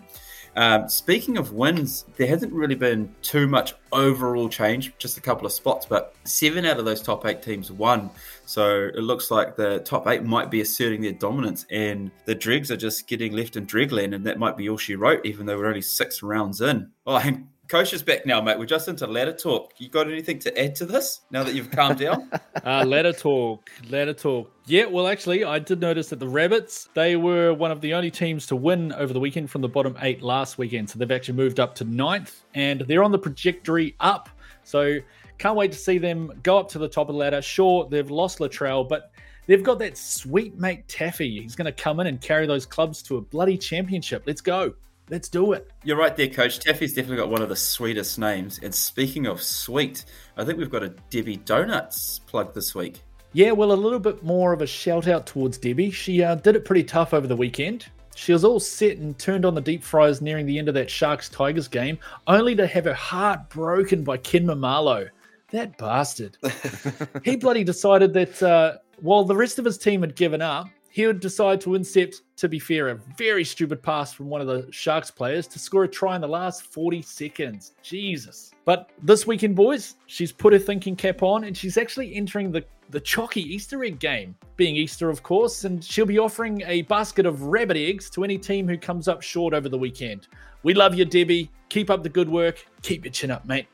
Um, 0.56 0.90
speaking 0.90 1.38
of 1.38 1.54
wins, 1.54 2.04
there 2.18 2.26
hasn't 2.26 2.52
really 2.52 2.74
been 2.74 3.14
too 3.22 3.46
much 3.46 3.72
overall 3.92 4.50
change, 4.50 4.92
just 4.98 5.16
a 5.16 5.22
couple 5.22 5.46
of 5.46 5.52
spots, 5.52 5.86
but 5.86 6.14
seven 6.24 6.66
out 6.66 6.78
of 6.78 6.84
those 6.84 7.00
top 7.00 7.24
eight 7.24 7.40
teams 7.40 7.72
won. 7.72 8.10
So 8.44 8.90
it 8.94 9.00
looks 9.02 9.30
like 9.30 9.56
the 9.56 9.78
top 9.78 10.06
eight 10.06 10.24
might 10.24 10.50
be 10.50 10.60
asserting 10.60 11.00
their 11.00 11.12
dominance, 11.12 11.64
and 11.70 12.10
the 12.26 12.34
Dregs 12.34 12.70
are 12.70 12.76
just 12.76 13.06
getting 13.06 13.32
left 13.32 13.56
in 13.56 13.66
Dregland, 13.66 14.14
and 14.14 14.26
that 14.26 14.38
might 14.38 14.58
be 14.58 14.68
all 14.68 14.76
she 14.76 14.96
wrote, 14.96 15.24
even 15.24 15.46
though 15.46 15.56
we're 15.56 15.66
only 15.66 15.80
six 15.80 16.22
rounds 16.22 16.60
in. 16.60 16.90
Oh, 17.06 17.16
and 17.16 17.46
Coach 17.70 17.93
is 17.93 18.02
back 18.02 18.26
now, 18.26 18.40
mate. 18.40 18.58
We're 18.58 18.67
just 18.67 18.88
into 18.88 19.06
ladder 19.06 19.32
talk. 19.32 19.75
You 19.78 19.88
got 19.88 20.08
anything 20.08 20.40
to 20.40 20.61
add 20.61 20.75
to 20.75 20.84
this 20.84 21.20
now 21.31 21.44
that 21.44 21.55
you've 21.55 21.70
calmed 21.70 22.00
down? 22.00 22.28
Uh, 22.62 22.84
ladder 22.84 23.12
talk, 23.12 23.70
ladder 23.88 24.12
talk. 24.12 24.50
Yeah, 24.67 24.84
well, 24.84 25.06
actually, 25.06 25.44
I 25.44 25.61
did 25.61 25.81
notice 25.81 26.08
that 26.08 26.19
the 26.19 26.28
Rabbits 26.28 26.90
they 26.94 27.17
were 27.17 27.55
one 27.55 27.70
of 27.70 27.81
the 27.81 27.94
only 27.94 28.11
teams 28.11 28.46
to 28.49 28.56
win 28.56 28.93
over 28.93 29.14
the 29.14 29.20
weekend 29.20 29.50
from 29.50 29.62
the 29.62 29.69
bottom 29.69 29.96
eight 30.02 30.20
last 30.20 30.58
weekend. 30.58 30.90
So 30.90 30.99
they've 30.99 31.11
actually 31.11 31.37
moved 31.37 31.58
up 31.58 31.75
to 31.76 31.84
ninth, 31.84 32.43
and 32.55 32.81
they're 32.82 33.02
on 33.02 33.12
the 33.12 33.19
trajectory 33.19 33.94
up. 34.00 34.28
So 34.62 34.99
can't 35.38 35.56
wait 35.56 35.73
to 35.73 35.78
see 35.78 35.96
them 35.96 36.32
go 36.43 36.58
up 36.58 36.69
to 36.70 36.78
the 36.78 36.88
top 36.88 37.08
of 37.08 37.14
the 37.14 37.19
ladder. 37.19 37.40
Sure, 37.40 37.88
they've 37.88 38.11
lost 38.11 38.40
Latrell, 38.40 38.87
but 38.87 39.12
they've 39.46 39.62
got 39.62 39.78
that 39.78 39.96
sweet 39.96 40.58
mate 40.58 40.87
Taffy. 40.87 41.40
He's 41.40 41.56
going 41.56 41.73
to 41.73 41.82
come 41.82 42.00
in 42.00 42.08
and 42.08 42.20
carry 42.20 42.46
those 42.46 42.66
clubs 42.66 43.00
to 43.05 43.16
a 43.16 43.20
bloody 43.23 43.56
championship. 43.56 44.25
Let's 44.26 44.43
go. 44.43 44.75
Let's 45.10 45.28
do 45.28 45.52
it. 45.52 45.68
You're 45.82 45.96
right 45.96 46.16
there, 46.16 46.28
Coach. 46.28 46.60
Taffy's 46.60 46.94
definitely 46.94 47.16
got 47.16 47.30
one 47.30 47.42
of 47.42 47.48
the 47.48 47.56
sweetest 47.56 48.16
names. 48.16 48.60
And 48.62 48.72
speaking 48.72 49.26
of 49.26 49.42
sweet, 49.42 50.04
I 50.36 50.44
think 50.44 50.58
we've 50.58 50.70
got 50.70 50.84
a 50.84 50.94
Debbie 51.10 51.38
Donuts 51.38 52.20
plug 52.20 52.54
this 52.54 52.76
week. 52.76 53.02
Yeah, 53.32 53.50
well, 53.50 53.72
a 53.72 53.74
little 53.74 53.98
bit 53.98 54.22
more 54.22 54.52
of 54.52 54.62
a 54.62 54.66
shout 54.68 55.08
out 55.08 55.26
towards 55.26 55.58
Debbie. 55.58 55.90
She 55.90 56.22
uh, 56.22 56.36
did 56.36 56.54
it 56.54 56.64
pretty 56.64 56.84
tough 56.84 57.12
over 57.12 57.26
the 57.26 57.36
weekend. 57.36 57.86
She 58.14 58.32
was 58.32 58.44
all 58.44 58.60
set 58.60 58.98
and 58.98 59.18
turned 59.18 59.44
on 59.44 59.54
the 59.54 59.60
deep 59.60 59.82
fries 59.82 60.20
nearing 60.20 60.46
the 60.46 60.58
end 60.58 60.68
of 60.68 60.74
that 60.74 60.90
Sharks 60.90 61.28
Tigers 61.28 61.66
game, 61.66 61.98
only 62.28 62.54
to 62.54 62.66
have 62.66 62.84
her 62.84 62.94
heart 62.94 63.48
broken 63.48 64.04
by 64.04 64.16
Ken 64.16 64.44
Maumalo. 64.46 65.08
That 65.50 65.76
bastard. 65.76 66.36
he 67.24 67.34
bloody 67.34 67.64
decided 67.64 68.12
that 68.14 68.42
uh, 68.42 68.76
while 69.00 69.24
the 69.24 69.36
rest 69.36 69.58
of 69.58 69.64
his 69.64 69.78
team 69.78 70.02
had 70.02 70.14
given 70.14 70.40
up, 70.42 70.68
he 70.90 71.06
would 71.06 71.20
decide 71.20 71.60
to 71.62 71.75
intercept, 71.76 72.22
to 72.37 72.48
be 72.48 72.58
fair, 72.58 72.88
a 72.88 72.96
very 73.16 73.44
stupid 73.44 73.81
pass 73.81 74.12
from 74.12 74.28
one 74.28 74.40
of 74.40 74.48
the 74.48 74.66
Sharks 74.72 75.10
players 75.10 75.46
to 75.46 75.58
score 75.58 75.84
a 75.84 75.88
try 75.88 76.16
in 76.16 76.20
the 76.20 76.28
last 76.28 76.62
40 76.64 77.00
seconds. 77.02 77.75
Jesus. 77.81 78.50
But 78.64 78.90
this 79.02 79.26
weekend, 79.26 79.54
boys, 79.54 79.94
she's 80.06 80.32
put 80.32 80.52
her 80.52 80.58
thinking 80.58 80.96
cap 80.96 81.22
on 81.22 81.44
and 81.44 81.56
she's 81.56 81.76
actually 81.76 82.14
entering 82.14 82.50
the, 82.50 82.64
the 82.90 83.00
Chalky 83.00 83.42
Easter 83.42 83.84
egg 83.84 84.00
game, 84.00 84.34
being 84.56 84.75
Easter, 84.75 85.08
of 85.08 85.22
course, 85.22 85.64
and 85.64 85.82
she'll 85.82 86.06
be 86.06 86.19
offering 86.19 86.62
a 86.66 86.82
basket 86.82 87.25
of 87.25 87.42
rabbit 87.42 87.76
eggs 87.76 88.10
to 88.10 88.25
any 88.25 88.37
team 88.37 88.66
who 88.66 88.76
comes 88.76 89.06
up 89.06 89.22
short 89.22 89.54
over 89.54 89.69
the 89.69 89.78
weekend. 89.78 90.26
We 90.64 90.75
love 90.75 90.94
you, 90.96 91.04
Debbie. 91.04 91.50
Keep 91.69 91.88
up 91.88 92.02
the 92.02 92.08
good 92.08 92.28
work. 92.28 92.66
Keep 92.82 93.04
your 93.04 93.12
chin 93.12 93.31
up, 93.31 93.46
mate. 93.46 93.66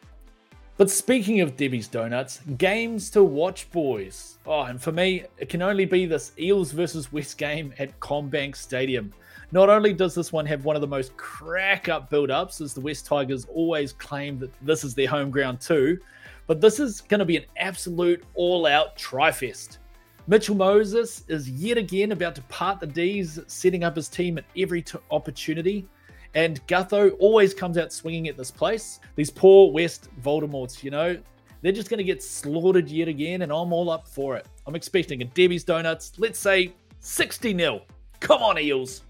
But 0.79 0.91
speaking 0.91 1.41
of 1.41 1.57
Debbie's 1.57 1.89
Donuts, 1.89 2.41
games 2.59 3.09
to 3.11 3.25
watch, 3.25 3.71
boys. 3.71 4.37
Oh, 4.45 4.65
and 4.65 4.81
for 4.81 4.93
me, 4.93 5.25
it 5.39 5.49
can 5.49 5.63
only 5.63 5.87
be 5.87 6.05
this 6.05 6.33
Eels 6.39 6.73
versus 6.73 7.11
West 7.11 7.39
game 7.39 7.73
at 7.79 7.99
CommBank 8.01 8.55
Stadium. 8.55 9.11
Not 9.53 9.71
only 9.71 9.95
does 9.95 10.15
this 10.15 10.35
one 10.35 10.45
have 10.45 10.67
one 10.67 10.77
of 10.77 10.83
the 10.83 10.87
most 10.87 11.17
crack 11.17 11.89
up 11.89 12.11
build 12.11 12.31
ups, 12.31 12.61
as 12.61 12.75
the 12.75 12.83
West 12.83 13.07
Tigers 13.07 13.47
always 13.47 13.95
claim 13.95 14.39
that 14.41 14.53
this 14.61 14.85
is 14.85 14.95
their 14.95 15.09
home 15.09 15.31
ground 15.31 15.63
too, 15.63 15.99
but 16.47 16.61
this 16.61 16.79
is 16.79 17.01
going 17.01 17.21
to 17.21 17.25
be 17.25 17.39
an 17.39 17.47
absolute 17.57 18.23
all 18.35 18.67
out 18.67 18.99
tri-fest. 18.99 19.79
Mitchell 20.27 20.57
Moses 20.57 21.25
is 21.29 21.49
yet 21.49 21.79
again 21.79 22.13
about 22.13 22.35
to 22.35 22.43
part 22.43 22.81
the 22.81 22.87
D's, 22.87 23.39
setting 23.47 23.83
up 23.83 23.97
his 23.97 24.09
team 24.09 24.37
at 24.37 24.45
every 24.59 24.83
t- 24.83 24.99
opportunity. 25.11 25.89
And 26.37 26.65
Gutho 26.67 27.17
always 27.19 27.55
comes 27.55 27.79
out 27.79 27.95
swinging 27.95 28.29
at 28.29 28.37
this 28.37 28.51
place. 28.51 29.01
These 29.15 29.31
poor 29.31 29.73
West 29.73 30.11
Voldemorts, 30.23 30.85
you 30.85 30.91
know, 30.91 31.17
they're 31.63 31.73
just 31.73 31.89
going 31.89 31.99
to 31.99 32.05
get 32.05 32.23
slaughtered 32.23 32.89
yet 32.91 33.09
again, 33.09 33.41
and 33.41 33.51
I'm 33.51 33.73
all 33.73 33.89
up 33.89 34.07
for 34.07 34.37
it. 34.37 34.47
I'm 34.67 34.75
expecting 34.75 35.23
a 35.23 35.25
Debbie's 35.25 35.65
Donuts, 35.65 36.13
let's 36.19 36.39
say 36.39 36.75
60 37.01 37.57
0. 37.57 37.81
Come 38.21 38.43
on, 38.43 38.59
Eels. 38.59 39.03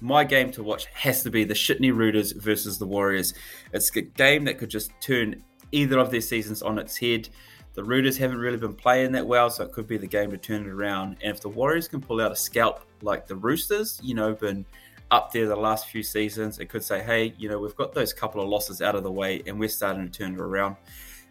My 0.00 0.24
game 0.24 0.50
to 0.52 0.62
watch 0.62 0.86
has 0.94 1.22
to 1.24 1.30
be 1.30 1.44
the 1.44 1.52
Shitney 1.52 1.94
Rooters 1.94 2.32
versus 2.32 2.78
the 2.78 2.86
Warriors. 2.86 3.34
It's 3.74 3.94
a 3.94 4.00
game 4.00 4.44
that 4.46 4.56
could 4.56 4.70
just 4.70 4.92
turn 5.02 5.42
either 5.72 5.98
of 5.98 6.10
their 6.10 6.22
seasons 6.22 6.62
on 6.62 6.78
its 6.78 6.96
head. 6.96 7.28
The 7.74 7.84
Rooters 7.84 8.16
haven't 8.16 8.38
really 8.38 8.56
been 8.56 8.74
playing 8.74 9.12
that 9.12 9.26
well, 9.26 9.50
so 9.50 9.64
it 9.64 9.72
could 9.72 9.86
be 9.86 9.98
the 9.98 10.06
game 10.06 10.30
to 10.30 10.38
turn 10.38 10.62
it 10.62 10.68
around. 10.68 11.18
And 11.22 11.34
if 11.34 11.42
the 11.42 11.50
Warriors 11.50 11.86
can 11.86 12.00
pull 12.00 12.20
out 12.22 12.32
a 12.32 12.36
scalp 12.36 12.86
like 13.02 13.26
the 13.26 13.36
Roosters, 13.36 14.00
you 14.02 14.14
know, 14.14 14.32
been 14.32 14.64
up 15.12 15.30
there 15.30 15.46
the 15.46 15.54
last 15.54 15.88
few 15.88 16.02
seasons, 16.02 16.58
it 16.58 16.70
could 16.70 16.82
say, 16.82 17.02
hey, 17.02 17.34
you 17.36 17.48
know, 17.48 17.58
we've 17.58 17.76
got 17.76 17.94
those 17.94 18.12
couple 18.12 18.42
of 18.42 18.48
losses 18.48 18.80
out 18.80 18.96
of 18.96 19.02
the 19.04 19.12
way 19.12 19.42
and 19.46 19.60
we're 19.60 19.68
starting 19.68 20.10
to 20.10 20.18
turn 20.18 20.32
it 20.32 20.40
around. 20.40 20.74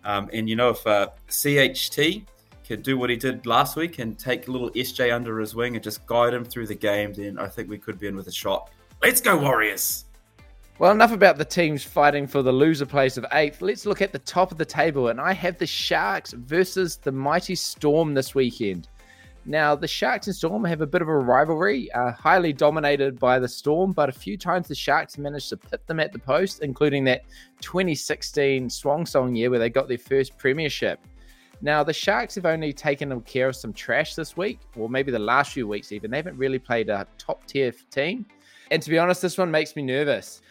Um, 0.05 0.29
and, 0.31 0.47
you 0.47 0.55
know, 0.55 0.69
if 0.69 0.85
uh, 0.85 1.09
CHT 1.27 2.25
can 2.63 2.81
do 2.83 2.97
what 2.97 3.09
he 3.09 3.15
did 3.15 3.45
last 3.47 3.75
week 3.75 3.97
and 3.97 4.17
take 4.17 4.47
little 4.47 4.69
SJ 4.71 5.13
under 5.13 5.39
his 5.39 5.55
wing 5.55 5.75
and 5.75 5.83
just 5.83 6.05
guide 6.05 6.33
him 6.33 6.45
through 6.45 6.67
the 6.67 6.75
game, 6.75 7.11
then 7.13 7.39
I 7.39 7.47
think 7.47 7.69
we 7.69 7.79
could 7.79 7.99
be 7.99 8.07
in 8.07 8.15
with 8.15 8.27
a 8.27 8.31
shot. 8.31 8.69
Let's 9.01 9.19
go, 9.19 9.35
Warriors! 9.35 10.05
Well, 10.77 10.91
enough 10.91 11.11
about 11.11 11.37
the 11.37 11.45
teams 11.45 11.83
fighting 11.83 12.25
for 12.25 12.41
the 12.41 12.51
loser 12.51 12.85
place 12.85 13.17
of 13.17 13.25
eighth. 13.33 13.61
Let's 13.61 13.85
look 13.85 14.01
at 14.01 14.11
the 14.11 14.19
top 14.19 14.51
of 14.51 14.57
the 14.57 14.65
table, 14.65 15.09
and 15.09 15.21
I 15.21 15.33
have 15.33 15.57
the 15.57 15.67
Sharks 15.67 16.33
versus 16.33 16.97
the 16.97 17.11
mighty 17.11 17.55
Storm 17.55 18.13
this 18.13 18.33
weekend. 18.33 18.87
Now, 19.45 19.73
the 19.75 19.87
Sharks 19.87 20.27
and 20.27 20.35
Storm 20.35 20.63
have 20.65 20.81
a 20.81 20.87
bit 20.87 21.01
of 21.01 21.07
a 21.07 21.17
rivalry, 21.17 21.91
uh, 21.93 22.11
highly 22.11 22.53
dominated 22.53 23.17
by 23.17 23.39
the 23.39 23.47
Storm, 23.47 23.91
but 23.91 24.07
a 24.07 24.11
few 24.11 24.37
times 24.37 24.67
the 24.67 24.75
Sharks 24.75 25.17
managed 25.17 25.49
to 25.49 25.57
pit 25.57 25.85
them 25.87 25.99
at 25.99 26.13
the 26.13 26.19
post, 26.19 26.61
including 26.61 27.03
that 27.05 27.23
2016 27.61 28.69
Swan 28.69 29.05
Song 29.05 29.35
year 29.35 29.49
where 29.49 29.57
they 29.57 29.69
got 29.69 29.87
their 29.87 29.97
first 29.97 30.37
premiership. 30.37 30.99
Now, 31.63 31.83
the 31.83 31.93
Sharks 31.93 32.35
have 32.35 32.45
only 32.45 32.71
taken 32.71 33.19
care 33.21 33.47
of 33.49 33.55
some 33.55 33.73
trash 33.73 34.13
this 34.13 34.37
week, 34.37 34.59
or 34.75 34.89
maybe 34.89 35.11
the 35.11 35.19
last 35.19 35.53
few 35.53 35.67
weeks 35.67 35.91
even. 35.91 36.11
They 36.11 36.17
haven't 36.17 36.37
really 36.37 36.59
played 36.59 36.89
a 36.89 37.07
top 37.17 37.45
tier 37.47 37.71
team. 37.89 38.27
And 38.69 38.81
to 38.81 38.89
be 38.89 38.99
honest, 38.99 39.21
this 39.21 39.37
one 39.37 39.51
makes 39.51 39.75
me 39.75 39.81
nervous. 39.81 40.41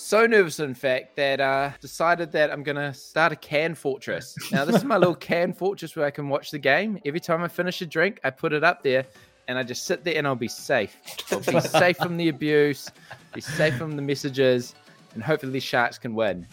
So 0.00 0.26
nervous, 0.26 0.60
in 0.60 0.74
fact, 0.74 1.16
that 1.16 1.40
uh, 1.40 1.72
decided 1.80 2.30
that 2.30 2.52
I'm 2.52 2.62
going 2.62 2.76
to 2.76 2.94
start 2.94 3.32
a 3.32 3.36
can 3.36 3.74
fortress. 3.74 4.36
Now, 4.52 4.64
this 4.64 4.76
is 4.76 4.84
my 4.84 4.96
little 4.96 5.14
can 5.30 5.52
fortress 5.52 5.96
where 5.96 6.06
I 6.06 6.12
can 6.12 6.28
watch 6.28 6.52
the 6.52 6.58
game. 6.58 7.00
Every 7.04 7.18
time 7.18 7.42
I 7.42 7.48
finish 7.48 7.82
a 7.82 7.86
drink, 7.86 8.20
I 8.22 8.30
put 8.30 8.52
it 8.52 8.62
up 8.62 8.84
there 8.84 9.04
and 9.48 9.58
I 9.58 9.64
just 9.64 9.86
sit 9.86 10.04
there 10.04 10.16
and 10.16 10.24
I'll 10.24 10.36
be 10.36 10.46
safe. 10.46 10.96
I'll 11.32 11.40
be 11.40 11.60
safe 11.68 11.96
from 11.96 12.16
the 12.16 12.28
abuse, 12.28 12.92
be 13.34 13.40
safe 13.40 13.76
from 13.76 13.96
the 13.96 14.02
messages, 14.02 14.76
and 15.14 15.22
hopefully 15.22 15.50
the 15.50 15.60
Sharks 15.60 15.98
can 15.98 16.14
win. 16.14 16.46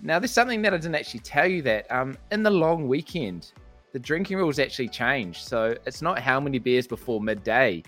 Now, 0.00 0.18
there's 0.18 0.32
something 0.32 0.62
that 0.62 0.72
I 0.72 0.78
didn't 0.78 0.94
actually 0.94 1.20
tell 1.20 1.46
you 1.46 1.60
that 1.62 1.92
um, 1.92 2.16
in 2.32 2.42
the 2.42 2.50
long 2.50 2.88
weekend, 2.88 3.52
the 3.92 3.98
drinking 3.98 4.38
rules 4.38 4.58
actually 4.58 4.88
changed. 4.88 5.46
So 5.46 5.76
it's 5.84 6.00
not 6.00 6.18
how 6.18 6.40
many 6.40 6.58
beers 6.58 6.86
before 6.86 7.20
midday, 7.20 7.82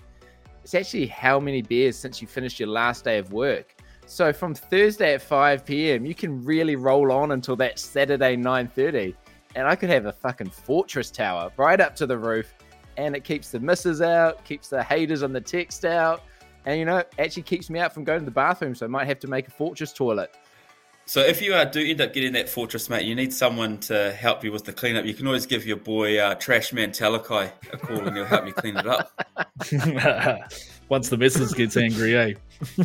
it's 0.63 0.75
actually 0.75 1.07
how 1.07 1.39
many 1.39 1.63
beers 1.63 1.97
since 1.97 2.21
you 2.21 2.27
finished 2.27 2.59
your 2.59 2.69
last 2.69 3.05
day 3.05 3.17
of 3.17 3.33
work. 3.33 3.75
So 4.09 4.33
from 4.33 4.55
Thursday 4.55 5.13
at 5.13 5.21
5 5.21 5.63
p.m., 5.63 6.03
you 6.03 6.15
can 6.15 6.43
really 6.43 6.75
roll 6.75 7.11
on 7.11 7.31
until 7.31 7.55
that 7.57 7.77
Saturday 7.77 8.35
9:30, 8.35 9.13
and 9.53 9.67
I 9.67 9.75
could 9.75 9.91
have 9.91 10.07
a 10.07 10.11
fucking 10.11 10.49
fortress 10.49 11.11
tower 11.11 11.51
right 11.57 11.79
up 11.79 11.95
to 11.97 12.07
the 12.07 12.17
roof, 12.17 12.51
and 12.97 13.15
it 13.15 13.23
keeps 13.23 13.51
the 13.51 13.59
misses 13.59 14.01
out, 14.01 14.43
keeps 14.43 14.67
the 14.67 14.81
haters 14.81 15.21
on 15.21 15.31
the 15.31 15.39
text 15.39 15.85
out, 15.85 16.23
and 16.65 16.79
you 16.79 16.85
know, 16.85 17.03
actually 17.19 17.43
keeps 17.43 17.69
me 17.69 17.79
out 17.79 17.93
from 17.93 18.03
going 18.03 18.17
to 18.17 18.25
the 18.25 18.31
bathroom. 18.31 18.73
So 18.73 18.87
I 18.87 18.89
might 18.89 19.05
have 19.05 19.19
to 19.19 19.27
make 19.27 19.47
a 19.47 19.51
fortress 19.51 19.93
toilet. 19.93 20.35
So 21.05 21.21
if 21.21 21.39
you 21.39 21.53
uh, 21.53 21.65
do 21.65 21.79
end 21.79 22.01
up 22.01 22.11
getting 22.11 22.33
that 22.33 22.49
fortress, 22.49 22.89
mate, 22.89 23.05
you 23.05 23.13
need 23.13 23.31
someone 23.31 23.77
to 23.81 24.11
help 24.13 24.43
you 24.43 24.51
with 24.51 24.65
the 24.65 24.73
cleanup. 24.73 25.05
You 25.05 25.13
can 25.13 25.27
always 25.27 25.45
give 25.45 25.67
your 25.67 25.77
boy 25.77 26.17
uh, 26.17 26.33
Trash 26.33 26.73
Man 26.73 26.89
Talakai 26.89 27.51
a 27.71 27.77
call, 27.77 27.99
and 28.07 28.17
he'll 28.17 28.25
help 28.25 28.47
you 28.47 28.53
clean 28.53 28.75
it 28.75 28.87
up. 28.87 29.11
Once 30.89 31.09
the 31.09 31.17
missus 31.17 31.53
gets 31.53 31.77
angry, 31.77 32.17
eh? 32.17 32.33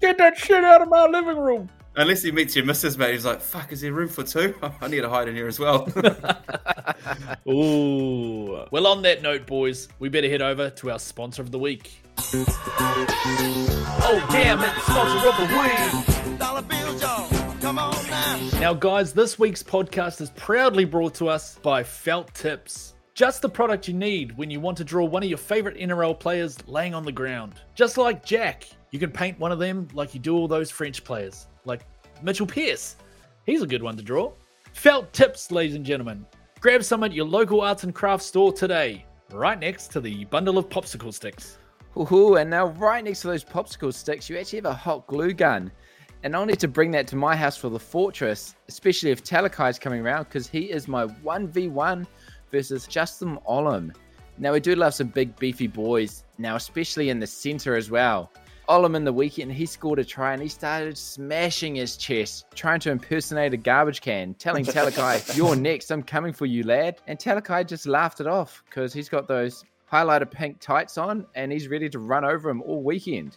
Get 0.00 0.18
that 0.18 0.36
shit 0.36 0.62
out 0.62 0.82
of 0.82 0.88
my 0.88 1.06
living 1.06 1.38
room. 1.38 1.68
Unless 1.96 2.22
he 2.22 2.30
meets 2.30 2.54
your 2.54 2.64
missus, 2.64 2.96
mate, 2.96 3.12
he's 3.12 3.24
like, 3.24 3.40
"Fuck, 3.40 3.72
is 3.72 3.80
there 3.80 3.92
room 3.92 4.08
for 4.08 4.22
two? 4.22 4.54
I 4.80 4.86
need 4.86 5.00
to 5.00 5.08
hide 5.08 5.26
in 5.28 5.34
here 5.34 5.48
as 5.48 5.58
well." 5.58 5.88
Ooh. 7.48 8.64
Well, 8.70 8.86
on 8.86 9.02
that 9.02 9.22
note, 9.22 9.46
boys, 9.46 9.88
we 9.98 10.08
better 10.08 10.28
head 10.28 10.42
over 10.42 10.70
to 10.70 10.90
our 10.92 10.98
sponsor 10.98 11.42
of 11.42 11.50
the 11.50 11.58
week. 11.58 12.00
Oh, 12.18 14.26
damn 14.30 14.60
it, 14.62 14.70
sponsor 14.82 15.28
of 15.28 15.36
the 15.36 16.28
week. 16.28 16.38
Dollar 16.38 16.62
bills, 16.62 17.02
y'all. 17.02 17.28
Come 17.60 17.78
on 17.78 17.94
now. 18.06 18.50
Now, 18.60 18.74
guys, 18.74 19.12
this 19.12 19.38
week's 19.38 19.62
podcast 19.62 20.20
is 20.20 20.30
proudly 20.30 20.84
brought 20.84 21.14
to 21.16 21.28
us 21.28 21.58
by 21.62 21.82
Felt 21.82 22.32
Tips. 22.34 22.89
Just 23.14 23.42
the 23.42 23.48
product 23.48 23.88
you 23.88 23.94
need 23.94 24.36
when 24.38 24.50
you 24.50 24.60
want 24.60 24.76
to 24.78 24.84
draw 24.84 25.04
one 25.04 25.22
of 25.22 25.28
your 25.28 25.38
favorite 25.38 25.76
NRL 25.76 26.18
players 26.18 26.56
laying 26.68 26.94
on 26.94 27.04
the 27.04 27.12
ground. 27.12 27.54
Just 27.74 27.98
like 27.98 28.24
Jack, 28.24 28.68
you 28.92 28.98
can 28.98 29.10
paint 29.10 29.38
one 29.38 29.52
of 29.52 29.58
them 29.58 29.88
like 29.92 30.14
you 30.14 30.20
do 30.20 30.36
all 30.36 30.46
those 30.48 30.70
French 30.70 31.02
players, 31.02 31.46
like 31.64 31.84
Mitchell 32.22 32.46
Pearce. 32.46 32.96
He's 33.44 33.62
a 33.62 33.66
good 33.66 33.82
one 33.82 33.96
to 33.96 34.02
draw. 34.02 34.32
Felt 34.72 35.12
Tips, 35.12 35.50
ladies 35.50 35.74
and 35.74 35.84
gentlemen. 35.84 36.24
Grab 36.60 36.84
some 36.84 37.02
at 37.02 37.12
your 37.12 37.26
local 37.26 37.62
arts 37.62 37.82
and 37.84 37.94
crafts 37.94 38.26
store 38.26 38.52
today, 38.52 39.04
right 39.32 39.58
next 39.58 39.88
to 39.88 40.00
the 40.00 40.24
bundle 40.26 40.56
of 40.56 40.68
popsicle 40.68 41.12
sticks. 41.12 41.58
Ooh, 41.96 42.36
and 42.36 42.48
now 42.48 42.66
right 42.66 43.02
next 43.02 43.22
to 43.22 43.26
those 43.26 43.44
popsicle 43.44 43.92
sticks, 43.92 44.30
you 44.30 44.38
actually 44.38 44.58
have 44.58 44.66
a 44.66 44.74
hot 44.74 45.06
glue 45.08 45.32
gun. 45.32 45.72
And 46.22 46.36
I'll 46.36 46.46
need 46.46 46.60
to 46.60 46.68
bring 46.68 46.90
that 46.92 47.06
to 47.08 47.16
my 47.16 47.34
house 47.34 47.56
for 47.56 47.70
the 47.70 47.78
fortress, 47.78 48.54
especially 48.68 49.10
if 49.10 49.24
Talakai 49.24 49.70
is 49.70 49.78
coming 49.78 50.00
around, 50.00 50.24
because 50.24 50.46
he 50.46 50.70
is 50.70 50.86
my 50.86 51.06
1v1 51.06 52.06
versus 52.50 52.86
Justin 52.86 53.38
Olam. 53.48 53.94
Now, 54.38 54.52
we 54.52 54.60
do 54.60 54.74
love 54.74 54.94
some 54.94 55.08
big, 55.08 55.36
beefy 55.36 55.66
boys, 55.66 56.24
now, 56.38 56.56
especially 56.56 57.10
in 57.10 57.20
the 57.20 57.26
center 57.26 57.76
as 57.76 57.90
well. 57.90 58.30
Olam 58.70 58.94
in 58.94 59.04
the 59.04 59.12
weekend, 59.12 59.52
he 59.52 59.66
scored 59.66 59.98
a 59.98 60.04
try 60.04 60.32
and 60.32 60.40
he 60.40 60.48
started 60.48 60.96
smashing 60.96 61.74
his 61.74 61.96
chest, 61.96 62.46
trying 62.54 62.78
to 62.80 62.90
impersonate 62.90 63.52
a 63.52 63.56
garbage 63.56 64.00
can, 64.00 64.32
telling 64.34 64.64
Talakai, 64.66 65.36
You're 65.36 65.56
next, 65.56 65.90
I'm 65.90 66.04
coming 66.04 66.32
for 66.32 66.46
you, 66.46 66.62
lad. 66.62 67.00
And 67.06 67.18
Talakai 67.18 67.66
just 67.66 67.86
laughed 67.86 68.20
it 68.20 68.28
off 68.28 68.62
because 68.66 68.92
he's 68.92 69.08
got 69.08 69.26
those 69.26 69.64
highlighter 69.92 70.30
pink 70.30 70.60
tights 70.60 70.98
on 70.98 71.26
and 71.34 71.50
he's 71.50 71.68
ready 71.68 71.88
to 71.88 71.98
run 71.98 72.24
over 72.24 72.48
him 72.48 72.62
all 72.62 72.82
weekend. 72.82 73.36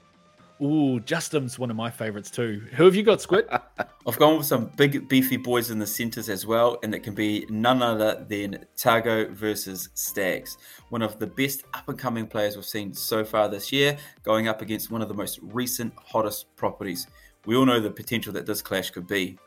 Ooh, 0.64 1.02
Justin's 1.02 1.60
one 1.60 1.70
of 1.70 1.76
my 1.76 1.90
favorites 1.90 2.32
too. 2.32 2.66
Who 2.76 2.86
have 2.86 2.96
you 2.96 3.04
got, 3.04 3.20
Squid? 3.20 3.50
I've 4.08 4.18
gone 4.18 4.38
with 4.38 4.46
some 4.46 4.72
big 4.78 5.10
beefy 5.10 5.36
boys 5.36 5.72
in 5.72 5.78
the 5.78 5.86
centres 5.86 6.30
as 6.30 6.46
well, 6.46 6.78
and 6.84 6.96
it 6.96 7.04
can 7.04 7.14
be 7.14 7.46
none 7.50 7.82
other 7.82 8.26
than 8.30 8.66
Targo 8.78 9.30
versus 9.34 9.90
Stags, 9.94 10.58
one 10.88 11.02
of 11.02 11.20
the 11.20 11.28
best 11.28 11.64
up 11.74 11.90
and 11.90 12.00
coming 12.00 12.26
players 12.28 12.56
we've 12.56 12.64
seen 12.64 12.94
so 12.94 13.26
far 13.26 13.50
this 13.50 13.74
year, 13.74 13.98
going 14.24 14.48
up 14.48 14.62
against 14.62 14.90
one 14.90 15.02
of 15.02 15.10
the 15.10 15.14
most 15.14 15.40
recent 15.42 15.94
hottest 15.98 16.56
properties. 16.56 17.08
We 17.46 17.58
all 17.58 17.66
know 17.66 17.82
the 17.82 17.92
potential 17.92 18.32
that 18.34 18.46
this 18.46 18.62
clash 18.62 18.92
could 18.92 19.08
be. 19.08 19.38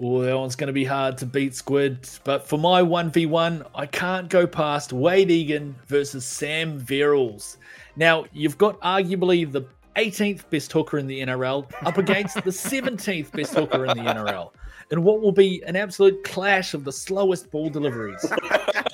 Oh, 0.00 0.20
that 0.20 0.38
one's 0.38 0.54
going 0.54 0.68
to 0.68 0.72
be 0.74 0.84
hard 0.84 1.16
to 1.18 1.26
beat, 1.26 1.54
Squid. 1.54 2.08
But 2.24 2.46
for 2.46 2.58
my 2.58 2.82
1v1, 2.82 3.66
I 3.74 3.86
can't 3.86 4.28
go 4.28 4.46
past 4.46 4.92
Wade 4.92 5.30
Egan 5.30 5.74
versus 5.86 6.24
Sam 6.24 6.78
Verrills. 6.78 7.56
Now, 7.96 8.26
you've 8.32 8.58
got 8.58 8.80
arguably 8.80 9.50
the 9.50 9.66
18th 9.98 10.48
best 10.48 10.70
hooker 10.70 10.98
in 10.98 11.08
the 11.08 11.20
NRL 11.20 11.68
up 11.84 11.98
against 11.98 12.36
the 12.36 12.50
17th 12.50 13.32
best 13.32 13.52
hooker 13.52 13.84
in 13.84 13.98
the 13.98 14.04
NRL. 14.04 14.52
In 14.92 15.02
what 15.02 15.20
will 15.20 15.32
be 15.32 15.60
an 15.66 15.74
absolute 15.74 16.22
clash 16.22 16.72
of 16.72 16.84
the 16.84 16.92
slowest 16.92 17.50
ball 17.50 17.68
deliveries. 17.68 18.24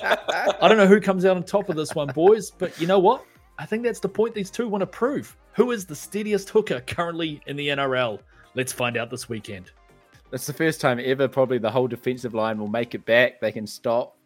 I 0.01 0.67
don't 0.67 0.77
know 0.77 0.87
who 0.87 0.99
comes 0.99 1.23
out 1.23 1.37
on 1.37 1.43
top 1.43 1.69
of 1.69 1.75
this 1.75 1.93
one, 1.93 2.07
boys, 2.07 2.49
but 2.49 2.81
you 2.81 2.87
know 2.87 2.97
what? 2.97 3.23
I 3.59 3.67
think 3.67 3.83
that's 3.83 3.99
the 3.99 4.09
point 4.09 4.33
these 4.33 4.49
two 4.49 4.67
want 4.67 4.81
to 4.81 4.87
prove. 4.87 5.37
Who 5.53 5.71
is 5.71 5.85
the 5.85 5.95
steadiest 5.95 6.49
hooker 6.49 6.81
currently 6.81 7.39
in 7.45 7.55
the 7.55 7.67
NRL? 7.67 8.19
Let's 8.55 8.73
find 8.73 8.97
out 8.97 9.11
this 9.11 9.29
weekend. 9.29 9.71
That's 10.31 10.47
the 10.47 10.53
first 10.53 10.81
time 10.81 10.99
ever, 11.01 11.27
probably 11.27 11.59
the 11.59 11.69
whole 11.69 11.87
defensive 11.87 12.33
line 12.33 12.57
will 12.57 12.67
make 12.67 12.95
it 12.95 13.05
back. 13.05 13.39
They 13.39 13.51
can 13.51 13.67
stop, 13.67 14.17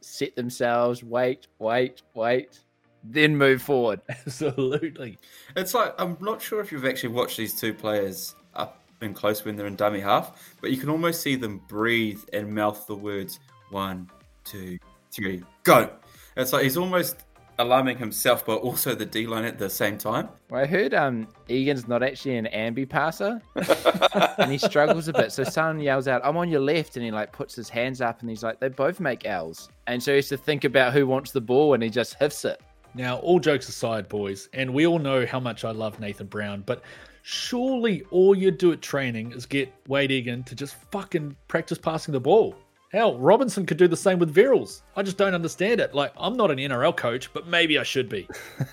set 0.00 0.34
themselves, 0.34 1.04
wait, 1.04 1.46
wait, 1.60 2.02
wait, 2.14 2.64
then 3.10 3.36
move 3.36 3.62
forward. 3.62 4.00
Absolutely. 4.08 5.18
It's 5.54 5.74
like 5.74 5.94
I'm 5.98 6.16
not 6.20 6.40
sure 6.42 6.60
if 6.60 6.72
you've 6.72 6.86
actually 6.86 7.10
watched 7.10 7.36
these 7.36 7.58
two 7.58 7.74
players 7.74 8.34
up 8.54 8.82
and 9.00 9.14
close 9.14 9.44
when 9.44 9.56
they're 9.56 9.66
in 9.66 9.76
dummy 9.76 10.00
half, 10.00 10.54
but 10.60 10.70
you 10.70 10.76
can 10.76 10.88
almost 10.88 11.20
see 11.20 11.36
them 11.36 11.60
breathe 11.68 12.22
and 12.32 12.52
mouth 12.52 12.86
the 12.86 12.96
words 12.96 13.38
one, 13.70 14.08
two, 14.44 14.78
three, 15.12 15.42
go. 15.64 15.90
It's 16.36 16.52
like 16.52 16.64
he's 16.64 16.76
almost 16.76 17.16
alarming 17.58 17.96
himself, 17.96 18.44
but 18.44 18.56
also 18.56 18.94
the 18.94 19.06
D 19.06 19.26
line 19.26 19.44
at 19.44 19.58
the 19.58 19.70
same 19.70 19.96
time. 19.96 20.28
Well, 20.50 20.62
I 20.62 20.66
heard 20.66 20.94
um 20.94 21.26
Egan's 21.48 21.88
not 21.88 22.02
actually 22.02 22.36
an 22.36 22.48
ambi 22.52 22.88
passer, 22.88 23.40
and 24.38 24.50
he 24.50 24.58
struggles 24.58 25.08
a 25.08 25.12
bit. 25.12 25.32
So 25.32 25.44
someone 25.44 25.80
yells 25.80 26.08
out, 26.08 26.20
"I'm 26.24 26.36
on 26.36 26.48
your 26.48 26.60
left," 26.60 26.96
and 26.96 27.04
he 27.04 27.10
like 27.10 27.32
puts 27.32 27.54
his 27.54 27.68
hands 27.68 28.00
up, 28.00 28.20
and 28.20 28.30
he's 28.30 28.42
like, 28.42 28.60
"They 28.60 28.68
both 28.68 29.00
make 29.00 29.26
L's," 29.26 29.68
and 29.86 30.02
so 30.02 30.12
he 30.12 30.16
has 30.16 30.28
to 30.28 30.36
think 30.36 30.64
about 30.64 30.92
who 30.92 31.06
wants 31.06 31.32
the 31.32 31.40
ball, 31.40 31.74
and 31.74 31.82
he 31.82 31.90
just 31.90 32.14
hiffs 32.14 32.44
it. 32.44 32.60
Now, 32.96 33.18
all 33.18 33.38
jokes 33.38 33.68
aside, 33.68 34.08
boys, 34.08 34.48
and 34.54 34.72
we 34.72 34.86
all 34.86 34.98
know 34.98 35.26
how 35.26 35.38
much 35.38 35.66
I 35.66 35.70
love 35.70 36.00
Nathan 36.00 36.28
Brown, 36.28 36.62
but 36.64 36.80
surely 37.20 38.04
all 38.10 38.34
you 38.34 38.50
do 38.50 38.72
at 38.72 38.80
training 38.80 39.32
is 39.32 39.44
get 39.44 39.70
Wade 39.86 40.10
Egan 40.10 40.42
to 40.44 40.54
just 40.54 40.76
fucking 40.90 41.36
practice 41.46 41.76
passing 41.76 42.12
the 42.12 42.20
ball. 42.20 42.56
Hell, 42.92 43.18
Robinson 43.18 43.66
could 43.66 43.76
do 43.76 43.86
the 43.86 43.98
same 43.98 44.18
with 44.18 44.34
Verrills. 44.34 44.80
I 44.96 45.02
just 45.02 45.18
don't 45.18 45.34
understand 45.34 45.78
it. 45.78 45.94
Like, 45.94 46.10
I'm 46.16 46.38
not 46.38 46.50
an 46.50 46.56
NRL 46.56 46.96
coach, 46.96 47.30
but 47.34 47.46
maybe 47.46 47.78
I 47.78 47.82
should 47.82 48.08
be. 48.08 48.26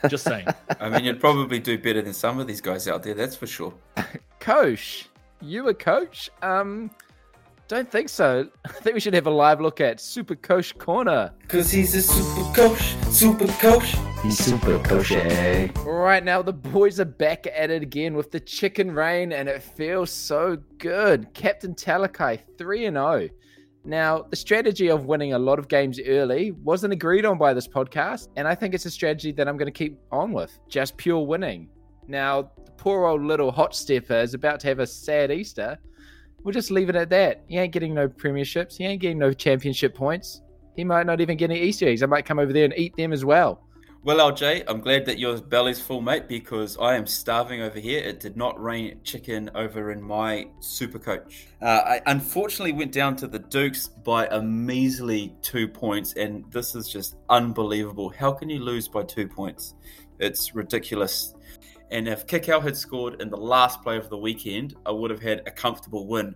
Just 0.08 0.24
saying. 0.24 0.48
I 0.80 0.88
mean, 0.88 1.04
you'd 1.04 1.20
probably 1.20 1.60
do 1.60 1.78
better 1.78 2.02
than 2.02 2.14
some 2.14 2.40
of 2.40 2.48
these 2.48 2.62
guys 2.62 2.88
out 2.88 3.04
there, 3.04 3.16
that's 3.16 3.36
for 3.36 3.48
sure. 3.48 3.74
Coach, 4.40 5.10
you 5.42 5.68
a 5.68 5.74
coach? 5.74 6.30
Um, 6.42 6.92
don't 7.68 7.90
think 7.90 8.10
so. 8.10 8.48
I 8.66 8.70
think 8.70 8.94
we 8.94 9.00
should 9.00 9.14
have 9.14 9.28
a 9.28 9.32
live 9.32 9.62
look 9.62 9.82
at 9.82 10.00
Super 10.00 10.36
Coach 10.36 10.78
Corner. 10.78 11.32
Because 11.42 11.72
he's 11.72 11.96
a 11.96 12.02
super 12.02 12.54
coach, 12.54 12.96
super 13.12 13.48
coach. 13.48 13.96
He's 14.22 14.38
super 14.38 14.80
kosher. 14.80 15.20
Eh? 15.22 15.68
Right 15.86 16.24
now, 16.24 16.42
the 16.42 16.54
boys 16.54 17.00
are 17.00 17.06
back 17.06 17.46
at 17.48 17.70
it 17.70 17.82
again 17.82 18.16
with 18.16 18.32
the 18.32 18.40
chicken 18.40 18.92
rain, 18.92 19.34
and 19.34 19.50
it 19.50 19.62
feels 19.62 20.12
so 20.12 20.58
good. 20.78 21.34
Captain 21.34 21.76
Talakai 21.76 22.40
3 22.58 22.80
0. 22.90 23.30
Now, 23.86 24.22
the 24.30 24.38
strategy 24.38 24.90
of 24.90 25.06
winning 25.06 25.34
a 25.34 25.40
lot 25.40 25.60
of 25.60 25.68
games 25.68 26.00
early 26.08 26.52
wasn't 26.52 26.94
agreed 26.94 27.26
on 27.26 27.38
by 27.38 27.54
this 27.54 27.68
podcast, 27.68 28.30
and 28.38 28.48
I 28.48 28.56
think 28.56 28.74
it's 28.74 28.86
a 28.86 28.92
strategy 28.92 29.34
that 29.34 29.48
I'm 29.48 29.58
going 29.58 29.72
to 29.72 29.78
keep 29.78 30.00
on 30.10 30.32
with 30.32 30.58
just 30.70 30.96
pure 30.96 31.20
winning. 31.20 31.68
Now, 32.08 32.44
the 32.64 32.72
poor 32.78 33.06
old 33.06 33.24
little 33.24 33.52
hot 33.52 33.76
stepper 33.76 34.22
is 34.22 34.34
about 34.34 34.62
to 34.62 34.68
have 34.68 34.80
a 34.80 34.88
sad 34.88 35.32
Easter. 35.32 35.78
We'll 36.44 36.54
just 36.54 36.72
leave 36.72 36.90
it 36.90 36.96
at 36.96 37.10
that. 37.10 37.44
He 37.48 37.58
ain't 37.58 37.74
getting 37.74 37.94
no 37.94 38.08
premierships, 38.08 38.78
he 38.78 38.86
ain't 38.86 39.02
getting 39.02 39.20
no 39.20 39.34
championship 39.34 39.96
points. 39.96 40.42
He 40.76 40.84
might 40.84 41.06
not 41.06 41.22
even 41.22 41.38
get 41.38 41.52
any 41.52 41.62
Easter 41.62 41.88
eggs. 41.88 42.02
I 42.02 42.08
might 42.08 42.26
come 42.26 42.40
over 42.40 42.52
there 42.52 42.66
and 42.66 42.74
eat 42.76 42.96
them 42.96 43.14
as 43.14 43.24
well. 43.24 43.64
Well, 44.06 44.18
LJ, 44.18 44.66
I'm 44.68 44.82
glad 44.82 45.06
that 45.06 45.18
your 45.18 45.40
belly's 45.40 45.80
full, 45.80 46.02
mate, 46.02 46.28
because 46.28 46.78
I 46.78 46.96
am 46.96 47.08
starving 47.08 47.62
over 47.62 47.80
here. 47.80 48.04
It 48.04 48.20
did 48.20 48.36
not 48.36 48.62
rain 48.62 49.00
chicken 49.06 49.50
over 49.56 49.92
in 49.92 50.02
my 50.02 50.48
super 50.60 51.00
coach. 51.00 51.48
Uh, 51.62 51.82
I 51.86 52.02
unfortunately 52.08 52.74
went 52.74 52.92
down 52.92 53.16
to 53.18 53.28
the 53.28 53.40
Dukes 53.40 53.88
by 53.88 54.28
a 54.28 54.42
measly 54.42 55.34
two 55.42 55.70
points, 55.70 56.12
and 56.16 56.44
this 56.52 56.76
is 56.76 56.90
just 56.90 57.16
unbelievable. 57.30 58.10
How 58.10 58.34
can 58.34 58.50
you 58.50 58.60
lose 58.60 58.90
by 58.90 59.04
two 59.04 59.26
points? 59.26 59.76
It's 60.20 60.54
ridiculous. 60.54 61.34
And 61.94 62.08
if 62.08 62.26
Kickow 62.26 62.60
had 62.60 62.76
scored 62.76 63.22
in 63.22 63.30
the 63.30 63.38
last 63.38 63.84
play 63.84 63.98
of 63.98 64.10
the 64.10 64.18
weekend, 64.18 64.76
I 64.84 64.90
would 64.90 65.12
have 65.12 65.22
had 65.22 65.44
a 65.46 65.52
comfortable 65.52 66.08
win. 66.08 66.34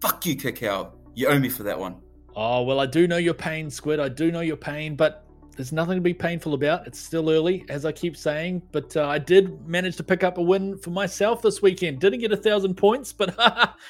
Fuck 0.00 0.24
you, 0.24 0.36
Kickow. 0.36 0.92
You 1.16 1.26
owe 1.26 1.38
me 1.38 1.48
for 1.48 1.64
that 1.64 1.76
one. 1.76 1.96
Oh, 2.36 2.62
well, 2.62 2.78
I 2.78 2.86
do 2.86 3.08
know 3.08 3.16
your 3.16 3.34
pain, 3.34 3.68
Squid. 3.70 3.98
I 3.98 4.08
do 4.08 4.30
know 4.30 4.40
your 4.40 4.56
pain, 4.56 4.94
but 4.94 5.26
there's 5.56 5.72
nothing 5.72 5.96
to 5.96 6.00
be 6.00 6.14
painful 6.14 6.54
about. 6.54 6.86
It's 6.86 7.00
still 7.00 7.28
early, 7.28 7.64
as 7.68 7.84
I 7.84 7.90
keep 7.90 8.16
saying, 8.16 8.62
but 8.70 8.96
uh, 8.96 9.08
I 9.08 9.18
did 9.18 9.66
manage 9.66 9.96
to 9.96 10.04
pick 10.04 10.22
up 10.22 10.38
a 10.38 10.42
win 10.42 10.78
for 10.78 10.90
myself 10.90 11.42
this 11.42 11.60
weekend. 11.60 11.98
Didn't 11.98 12.20
get 12.20 12.30
a 12.30 12.36
thousand 12.36 12.76
points, 12.76 13.12
but 13.12 13.36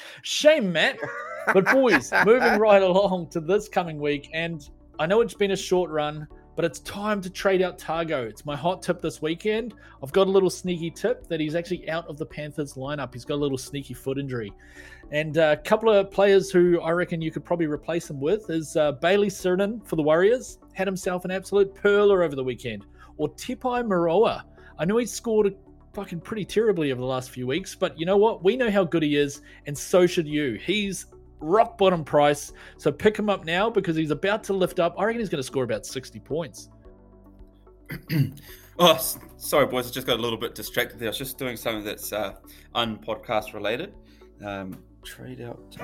shame, 0.23 0.71
Matt. 0.71 0.97
But, 1.53 1.65
boys, 1.65 2.11
moving 2.25 2.57
right 2.57 2.81
along 2.81 3.29
to 3.29 3.39
this 3.39 3.69
coming 3.69 3.99
week, 3.99 4.31
and 4.33 4.67
I 4.97 5.05
know 5.05 5.21
it's 5.21 5.35
been 5.35 5.51
a 5.51 5.55
short 5.55 5.91
run, 5.91 6.27
but 6.55 6.65
it's 6.65 6.79
time 6.79 7.21
to 7.21 7.29
trade 7.29 7.61
out 7.61 7.77
Targo. 7.77 8.27
It's 8.27 8.45
my 8.45 8.55
hot 8.55 8.81
tip 8.81 9.01
this 9.01 9.21
weekend. 9.21 9.73
I've 10.03 10.11
got 10.11 10.27
a 10.27 10.31
little 10.31 10.49
sneaky 10.49 10.91
tip 10.91 11.27
that 11.27 11.39
he's 11.39 11.55
actually 11.55 11.89
out 11.89 12.07
of 12.07 12.17
the 12.17 12.25
Panthers 12.25 12.73
lineup. 12.73 13.13
He's 13.13 13.25
got 13.25 13.35
a 13.35 13.43
little 13.43 13.57
sneaky 13.57 13.93
foot 13.93 14.17
injury. 14.17 14.53
And 15.11 15.37
a 15.37 15.57
couple 15.57 15.89
of 15.89 16.11
players 16.11 16.51
who 16.51 16.79
I 16.81 16.91
reckon 16.91 17.21
you 17.21 17.31
could 17.31 17.43
probably 17.43 17.67
replace 17.67 18.09
him 18.09 18.19
with 18.19 18.49
is 18.49 18.75
uh, 18.75 18.93
Bailey 18.93 19.27
Cernan 19.27 19.85
for 19.85 19.95
the 19.95 20.03
Warriors. 20.03 20.59
Had 20.73 20.87
himself 20.87 21.25
an 21.25 21.31
absolute 21.31 21.73
perler 21.75 22.23
over 22.23 22.35
the 22.35 22.43
weekend. 22.43 22.85
Or 23.17 23.29
Tepai 23.35 23.85
Moeroa. 23.85 24.43
I 24.79 24.85
know 24.85 24.97
he 24.97 25.05
scored 25.05 25.55
fucking 25.93 26.21
pretty 26.21 26.45
terribly 26.45 26.91
over 26.91 27.01
the 27.01 27.07
last 27.07 27.29
few 27.29 27.45
weeks, 27.45 27.75
but 27.75 27.99
you 27.99 28.05
know 28.05 28.17
what? 28.17 28.43
We 28.43 28.55
know 28.55 28.71
how 28.71 28.83
good 28.83 29.03
he 29.03 29.15
is, 29.15 29.41
and 29.67 29.77
so 29.77 30.07
should 30.07 30.27
you. 30.27 30.53
He's 30.53 31.07
rock 31.41 31.77
bottom 31.77 32.03
price. 32.03 32.53
So 32.77 32.91
pick 32.91 33.17
him 33.17 33.29
up 33.29 33.45
now 33.45 33.69
because 33.69 33.95
he's 33.95 34.11
about 34.11 34.43
to 34.45 34.53
lift 34.53 34.79
up. 34.79 34.95
I 34.97 35.05
reckon 35.05 35.19
he's 35.19 35.29
going 35.29 35.41
to 35.41 35.47
score 35.47 35.63
about 35.63 35.85
60 35.85 36.19
points. 36.19 36.69
Oh, 38.83 38.97
sorry, 39.37 39.67
boys. 39.67 39.87
I 39.87 39.91
just 39.91 40.07
got 40.07 40.17
a 40.17 40.21
little 40.21 40.39
bit 40.39 40.55
distracted 40.55 40.97
there. 40.97 41.09
I 41.09 41.11
was 41.11 41.17
just 41.19 41.37
doing 41.37 41.55
something 41.55 41.83
that's 41.83 42.11
uh, 42.11 42.33
unpodcast 42.73 43.53
related. 43.53 43.93
Um, 44.43 44.75
trade 45.03 45.39
out 45.41 45.59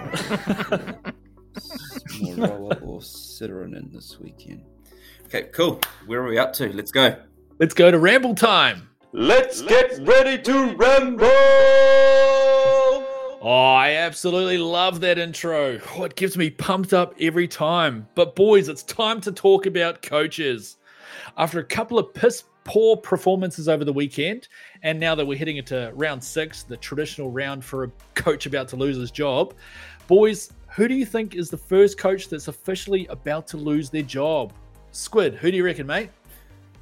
Smoroa 1.57 2.81
or 2.81 2.99
Citroen 2.99 3.93
this 3.93 4.19
weekend. 4.19 4.63
Okay, 5.25 5.43
cool. 5.53 5.79
Where 6.07 6.21
are 6.23 6.27
we 6.27 6.39
up 6.39 6.53
to? 6.53 6.73
Let's 6.73 6.91
go. 6.91 7.17
Let's 7.59 7.75
go 7.75 7.91
to 7.91 7.99
ramble 7.99 8.33
time. 8.33 8.89
Let's 9.13 9.61
get 9.61 9.99
ready 9.99 10.41
to 10.41 10.75
ramble! 10.75 12.56
Oh, 13.49 13.75
I 13.75 13.91
absolutely 13.91 14.57
love 14.57 14.99
that 14.99 15.17
intro. 15.17 15.79
Oh, 15.95 16.03
it 16.03 16.17
gives 16.17 16.35
me 16.35 16.49
pumped 16.49 16.91
up 16.91 17.15
every 17.17 17.47
time. 17.47 18.05
But, 18.13 18.35
boys, 18.35 18.67
it's 18.67 18.83
time 18.83 19.21
to 19.21 19.31
talk 19.31 19.65
about 19.65 20.01
coaches. 20.01 20.75
After 21.37 21.59
a 21.59 21.63
couple 21.63 21.97
of 21.97 22.13
piss 22.13 22.43
poor 22.65 22.97
performances 22.97 23.69
over 23.69 23.85
the 23.85 23.93
weekend, 23.93 24.49
and 24.83 24.99
now 24.99 25.15
that 25.15 25.25
we're 25.25 25.37
heading 25.37 25.55
into 25.55 25.93
round 25.95 26.21
six, 26.21 26.63
the 26.63 26.75
traditional 26.75 27.31
round 27.31 27.63
for 27.63 27.85
a 27.85 27.91
coach 28.15 28.47
about 28.47 28.67
to 28.67 28.75
lose 28.75 28.97
his 28.97 29.11
job, 29.11 29.53
boys, 30.07 30.51
who 30.75 30.89
do 30.89 30.95
you 30.95 31.05
think 31.05 31.33
is 31.33 31.49
the 31.49 31.55
first 31.55 31.97
coach 31.97 32.27
that's 32.27 32.49
officially 32.49 33.07
about 33.07 33.47
to 33.47 33.55
lose 33.55 33.89
their 33.89 34.01
job? 34.01 34.51
Squid, 34.91 35.35
who 35.35 35.51
do 35.51 35.55
you 35.55 35.63
reckon, 35.63 35.87
mate? 35.87 36.09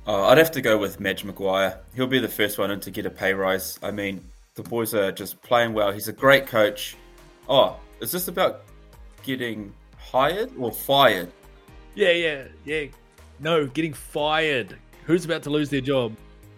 Oh, 0.07 0.23
I'd 0.23 0.39
have 0.39 0.49
to 0.53 0.61
go 0.61 0.79
with 0.79 0.99
Madge 0.99 1.25
Maguire. 1.25 1.79
He'll 1.93 2.07
be 2.07 2.17
the 2.17 2.27
first 2.27 2.57
one 2.57 2.79
to 2.79 2.89
get 2.89 3.05
a 3.05 3.11
pay 3.11 3.35
rise. 3.35 3.77
I 3.83 3.91
mean, 3.91 4.31
the 4.55 4.63
boys 4.63 4.93
are 4.93 5.11
just 5.11 5.41
playing 5.41 5.73
well. 5.73 5.91
He's 5.91 6.07
a 6.07 6.13
great 6.13 6.47
coach. 6.47 6.95
Oh, 7.47 7.77
is 7.99 8.11
this 8.11 8.27
about 8.29 8.63
getting 9.21 9.73
hired 9.97 10.51
or 10.57 10.71
fired? 10.71 11.31
Yeah, 11.93 12.11
yeah, 12.11 12.43
yeah. 12.63 12.85
No, 13.39 13.67
getting 13.67 13.93
fired. 13.93 14.77
Who's 15.05 15.25
about 15.25 15.43
to 15.43 15.49
lose 15.49 15.69
their 15.69 15.81
job? 15.81 16.15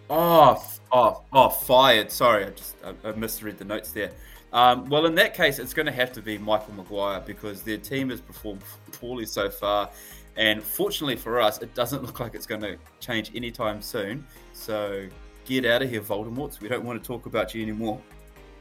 Oh, 0.08 0.64
oh, 0.92 1.22
oh, 1.32 1.48
fired. 1.50 2.10
Sorry, 2.10 2.46
I 2.46 2.50
just 2.50 2.76
I, 2.84 3.08
I 3.08 3.12
misread 3.12 3.58
the 3.58 3.64
notes 3.64 3.90
there. 3.92 4.12
Um, 4.52 4.88
well, 4.88 5.04
in 5.04 5.14
that 5.16 5.34
case, 5.34 5.58
it's 5.58 5.74
going 5.74 5.86
to 5.86 5.92
have 5.92 6.12
to 6.12 6.22
be 6.22 6.38
Michael 6.38 6.74
Maguire 6.74 7.20
because 7.20 7.62
their 7.62 7.76
team 7.76 8.08
has 8.08 8.20
performed 8.20 8.62
poorly 8.92 9.26
so 9.26 9.50
far, 9.50 9.90
and 10.36 10.62
fortunately 10.62 11.16
for 11.16 11.40
us, 11.40 11.60
it 11.60 11.74
doesn't 11.74 12.02
look 12.02 12.20
like 12.20 12.34
it's 12.34 12.46
going 12.46 12.62
to 12.62 12.78
change 13.00 13.32
anytime 13.34 13.82
soon. 13.82 14.24
So 14.54 15.08
get 15.48 15.64
out 15.64 15.82
of 15.82 15.88
here, 15.88 16.02
Voldemorts. 16.02 16.60
We 16.60 16.68
don't 16.68 16.84
want 16.84 17.02
to 17.02 17.06
talk 17.06 17.26
about 17.26 17.54
you 17.54 17.62
anymore. 17.62 18.00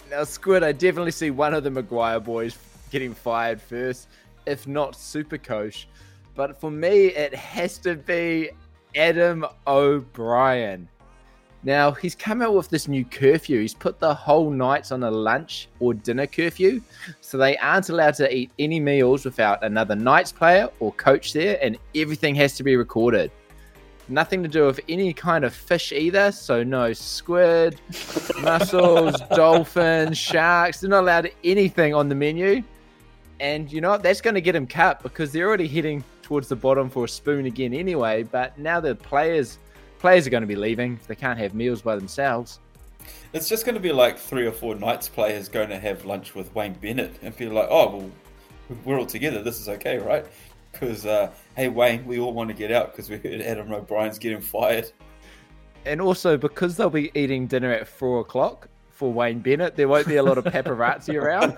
Now, 0.09 0.23
Squid, 0.23 0.63
I 0.63 0.71
definitely 0.71 1.11
see 1.11 1.31
one 1.31 1.53
of 1.53 1.63
the 1.63 1.69
Maguire 1.69 2.21
boys 2.21 2.57
getting 2.89 3.13
fired 3.13 3.61
first, 3.61 4.07
if 4.45 4.65
not 4.67 4.95
Super 4.95 5.37
Coach. 5.37 5.89
But 6.33 6.59
for 6.59 6.71
me, 6.71 7.07
it 7.07 7.35
has 7.35 7.77
to 7.79 7.95
be 7.95 8.51
Adam 8.95 9.45
O'Brien. 9.67 10.87
Now, 11.63 11.91
he's 11.91 12.15
come 12.15 12.41
out 12.41 12.53
with 12.53 12.69
this 12.69 12.87
new 12.87 13.03
curfew. 13.03 13.59
He's 13.59 13.73
put 13.73 13.99
the 13.99 14.13
whole 14.13 14.49
Knights 14.49 14.93
on 14.93 15.03
a 15.03 15.11
lunch 15.11 15.67
or 15.79 15.93
dinner 15.93 16.27
curfew. 16.27 16.79
So 17.19 17.37
they 17.37 17.57
aren't 17.57 17.89
allowed 17.89 18.13
to 18.15 18.33
eat 18.33 18.51
any 18.59 18.79
meals 18.79 19.25
without 19.25 19.61
another 19.63 19.95
Knights 19.95 20.31
player 20.31 20.69
or 20.79 20.93
coach 20.93 21.33
there, 21.33 21.59
and 21.61 21.77
everything 21.95 22.35
has 22.35 22.55
to 22.55 22.63
be 22.63 22.77
recorded. 22.77 23.31
Nothing 24.09 24.41
to 24.43 24.49
do 24.49 24.65
with 24.65 24.79
any 24.87 25.13
kind 25.13 25.43
of 25.43 25.53
fish 25.53 25.91
either. 25.91 26.31
So 26.31 26.63
no 26.63 26.93
squid, 26.93 27.79
mussels, 28.41 29.19
dolphins, 29.35 30.17
sharks. 30.17 30.81
They're 30.81 30.89
not 30.89 31.01
allowed 31.01 31.31
anything 31.43 31.93
on 31.93 32.09
the 32.09 32.15
menu. 32.15 32.63
And 33.39 33.71
you 33.71 33.81
know 33.81 33.91
what? 33.91 34.03
That's 34.03 34.21
going 34.21 34.35
to 34.35 34.41
get 34.41 34.53
them 34.53 34.65
cut 34.65 35.03
because 35.03 35.31
they're 35.31 35.47
already 35.47 35.67
heading 35.67 36.03
towards 36.21 36.47
the 36.47 36.55
bottom 36.55 36.89
for 36.89 37.05
a 37.05 37.09
spoon 37.09 37.45
again 37.45 37.73
anyway. 37.73 38.23
But 38.23 38.57
now 38.57 38.79
the 38.79 38.95
players 38.95 39.59
players 39.99 40.27
are 40.27 40.29
going 40.29 40.41
to 40.41 40.47
be 40.47 40.55
leaving. 40.55 40.99
They 41.07 41.15
can't 41.15 41.39
have 41.39 41.53
meals 41.53 41.81
by 41.81 41.95
themselves. 41.95 42.59
It's 43.33 43.49
just 43.49 43.65
going 43.65 43.75
to 43.75 43.81
be 43.81 43.91
like 43.91 44.17
three 44.17 44.45
or 44.45 44.51
four 44.51 44.75
Knights 44.75 45.09
players 45.09 45.49
going 45.49 45.69
to 45.69 45.79
have 45.79 46.05
lunch 46.05 46.35
with 46.35 46.53
Wayne 46.55 46.73
Bennett 46.73 47.17
and 47.21 47.35
be 47.35 47.47
like, 47.47 47.67
oh, 47.69 47.95
well, 47.97 48.11
we're 48.83 48.99
all 48.99 49.05
together. 49.05 49.41
This 49.41 49.59
is 49.59 49.69
okay, 49.69 49.97
right? 49.97 50.25
Because, 50.79 51.05
uh, 51.05 51.31
hey, 51.55 51.69
Wayne, 51.69 52.05
we 52.05 52.19
all 52.19 52.33
want 52.33 52.49
to 52.49 52.53
get 52.53 52.71
out 52.71 52.91
because 52.91 53.09
we 53.09 53.17
heard 53.17 53.41
Adam 53.41 53.71
O'Brien's 53.71 54.19
getting 54.19 54.41
fired. 54.41 54.91
And 55.85 56.01
also 56.01 56.37
because 56.37 56.75
they'll 56.75 56.89
be 56.89 57.11
eating 57.15 57.47
dinner 57.47 57.71
at 57.71 57.87
four 57.87 58.19
o'clock 58.19 58.67
for 58.91 59.11
Wayne 59.11 59.39
Bennett, 59.39 59.75
there 59.75 59.87
won't 59.87 60.07
be 60.07 60.17
a 60.17 60.23
lot 60.23 60.37
of 60.37 60.43
paparazzi 60.43 61.15
around. 61.21 61.57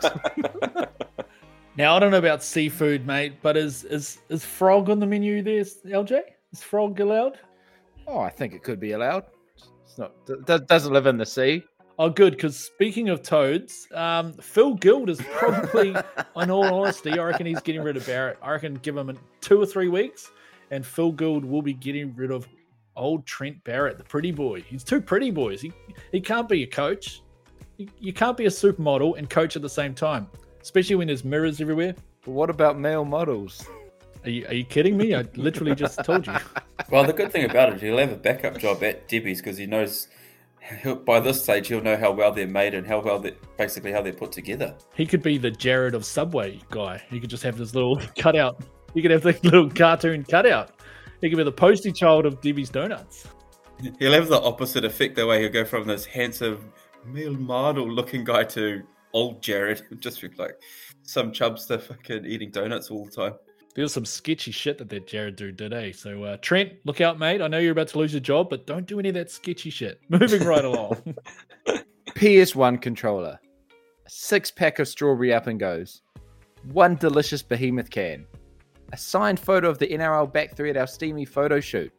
Now 1.77 1.95
I 1.95 1.99
don't 1.99 2.11
know 2.11 2.17
about 2.17 2.43
seafood, 2.43 3.07
mate, 3.07 3.35
but 3.41 3.55
is 3.55 3.85
is 3.85 4.19
is 4.27 4.43
frog 4.43 4.89
on 4.89 4.99
the 4.99 5.05
menu 5.05 5.41
there, 5.41 5.63
LJ? 5.63 6.21
Is 6.51 6.61
frog 6.61 6.99
allowed? 6.99 7.39
oh, 8.07 8.19
I 8.19 8.29
think 8.29 8.53
it 8.53 8.63
could 8.63 8.79
be 8.79 8.91
allowed. 8.91 9.25
It's 9.85 9.97
not 9.97 10.13
do- 10.25 10.59
doesn't 10.59 10.91
live 10.91 11.05
in 11.05 11.17
the 11.17 11.25
sea. 11.25 11.63
Oh, 11.99 12.09
good. 12.09 12.31
Because 12.31 12.57
speaking 12.57 13.09
of 13.09 13.21
toads, 13.21 13.85
um, 13.93 14.31
Phil 14.33 14.75
Gould 14.75 15.09
is 15.09 15.21
probably, 15.33 15.89
in 16.37 16.49
all 16.49 16.63
honesty, 16.63 17.11
I 17.11 17.23
reckon 17.23 17.45
he's 17.45 17.59
getting 17.59 17.83
rid 17.83 17.97
of 17.97 18.05
Barrett. 18.05 18.37
I 18.41 18.51
reckon 18.51 18.75
give 18.75 18.95
him 18.95 19.19
two 19.41 19.61
or 19.61 19.65
three 19.65 19.89
weeks, 19.89 20.31
and 20.71 20.85
Phil 20.85 21.11
Gould 21.11 21.43
will 21.43 21.61
be 21.61 21.73
getting 21.73 22.15
rid 22.15 22.31
of 22.31 22.47
old 22.95 23.25
Trent 23.25 23.61
Barrett, 23.65 23.97
the 23.97 24.05
pretty 24.05 24.31
boy. 24.31 24.61
He's 24.61 24.83
too 24.83 25.01
pretty, 25.01 25.29
boys. 25.29 25.61
He 25.61 25.73
he 26.13 26.21
can't 26.21 26.47
be 26.47 26.63
a 26.63 26.67
coach. 26.67 27.21
You, 27.75 27.89
you 27.99 28.13
can't 28.13 28.37
be 28.37 28.45
a 28.45 28.49
supermodel 28.49 29.17
and 29.17 29.29
coach 29.29 29.57
at 29.57 29.61
the 29.61 29.69
same 29.69 29.93
time, 29.93 30.27
especially 30.61 30.95
when 30.95 31.07
there's 31.07 31.25
mirrors 31.25 31.59
everywhere. 31.59 31.95
But 32.23 32.31
what 32.31 32.49
about 32.49 32.79
male 32.79 33.03
models? 33.03 33.65
Are 34.23 34.29
you, 34.29 34.45
are 34.47 34.53
you 34.53 34.65
kidding 34.65 34.97
me? 34.97 35.15
I 35.15 35.25
literally 35.35 35.75
just 35.75 36.03
told 36.03 36.27
you. 36.27 36.35
Well, 36.89 37.03
the 37.03 37.13
good 37.13 37.31
thing 37.31 37.47
about 37.47 37.73
it, 37.73 37.81
he'll 37.81 37.99
have 37.99 38.11
a 38.11 38.15
backup 38.15 38.57
job 38.57 38.81
at 38.83 39.07
Debbie's 39.07 39.41
because 39.41 39.57
he 39.57 39.67
knows 39.67 40.07
he'll, 40.07 40.18
by 41.05 41.19
this 41.19 41.43
stage 41.43 41.67
he'll 41.67 41.81
know 41.81 41.97
how 41.97 42.11
well 42.11 42.31
they're 42.31 42.47
made 42.47 42.73
and 42.73 42.85
how 42.85 43.01
well 43.01 43.19
they 43.19 43.33
basically 43.57 43.91
how 43.91 44.01
they're 44.01 44.13
put 44.13 44.31
together. 44.31 44.75
He 44.95 45.05
could 45.05 45.23
be 45.23 45.37
the 45.37 45.51
Jared 45.51 45.95
of 45.95 46.05
Subway 46.05 46.59
guy. 46.69 47.01
He 47.09 47.19
could 47.19 47.29
just 47.29 47.43
have 47.43 47.57
this 47.57 47.73
little 47.73 47.99
cutout. 48.17 48.63
He 48.93 49.01
could 49.01 49.11
have 49.11 49.23
the 49.23 49.37
little 49.43 49.69
cartoon 49.69 50.23
cutout. 50.23 50.71
He 51.21 51.29
could 51.29 51.37
be 51.37 51.43
the 51.43 51.51
posty 51.51 51.91
child 51.91 52.25
of 52.25 52.41
Debbie's 52.41 52.69
Donuts. 52.69 53.27
He'll 53.99 54.13
have 54.13 54.27
the 54.27 54.39
opposite 54.39 54.85
effect 54.85 55.15
that 55.15 55.27
way. 55.27 55.41
He'll 55.41 55.51
go 55.51 55.65
from 55.65 55.87
this 55.87 56.05
handsome, 56.05 56.71
male 57.05 57.33
model 57.33 57.89
looking 57.89 58.23
guy 58.23 58.43
to 58.45 58.83
old 59.13 59.41
Jared, 59.41 59.81
just 59.99 60.21
be 60.21 60.29
like 60.37 60.61
some 61.03 61.31
chubster 61.31 61.81
fucking 61.81 62.25
eating 62.25 62.51
donuts 62.51 62.91
all 62.91 63.05
the 63.05 63.11
time. 63.11 63.33
There's 63.79 63.93
some 63.93 64.03
sketchy 64.03 64.51
shit 64.51 64.77
that 64.79 64.89
that 64.89 65.07
Jared 65.07 65.37
dude 65.37 65.55
did, 65.55 65.71
eh? 65.71 65.93
So 65.93 66.21
uh, 66.25 66.35
Trent, 66.41 66.73
look 66.83 66.99
out, 66.99 67.17
mate. 67.17 67.41
I 67.41 67.47
know 67.47 67.59
you're 67.59 67.71
about 67.71 67.87
to 67.87 67.97
lose 67.97 68.11
your 68.11 68.19
job, 68.19 68.49
but 68.49 68.67
don't 68.67 68.85
do 68.85 68.99
any 68.99 69.07
of 69.07 69.15
that 69.15 69.31
sketchy 69.31 69.69
shit. 69.69 70.01
Moving 70.09 70.43
right 70.43 70.65
along. 70.65 71.15
PS1 72.09 72.81
controller, 72.81 73.39
a 74.05 74.09
six 74.09 74.51
pack 74.51 74.79
of 74.79 74.87
strawberry 74.89 75.33
up 75.33 75.47
and 75.47 75.57
goes, 75.57 76.01
one 76.73 76.97
delicious 76.97 77.41
behemoth 77.41 77.89
can, 77.89 78.25
a 78.91 78.97
signed 78.97 79.39
photo 79.39 79.69
of 79.69 79.77
the 79.77 79.87
NRL 79.87 80.33
back 80.33 80.57
three 80.57 80.71
at 80.71 80.75
our 80.75 80.85
steamy 80.85 81.23
photo 81.23 81.61
shoot. 81.61 81.93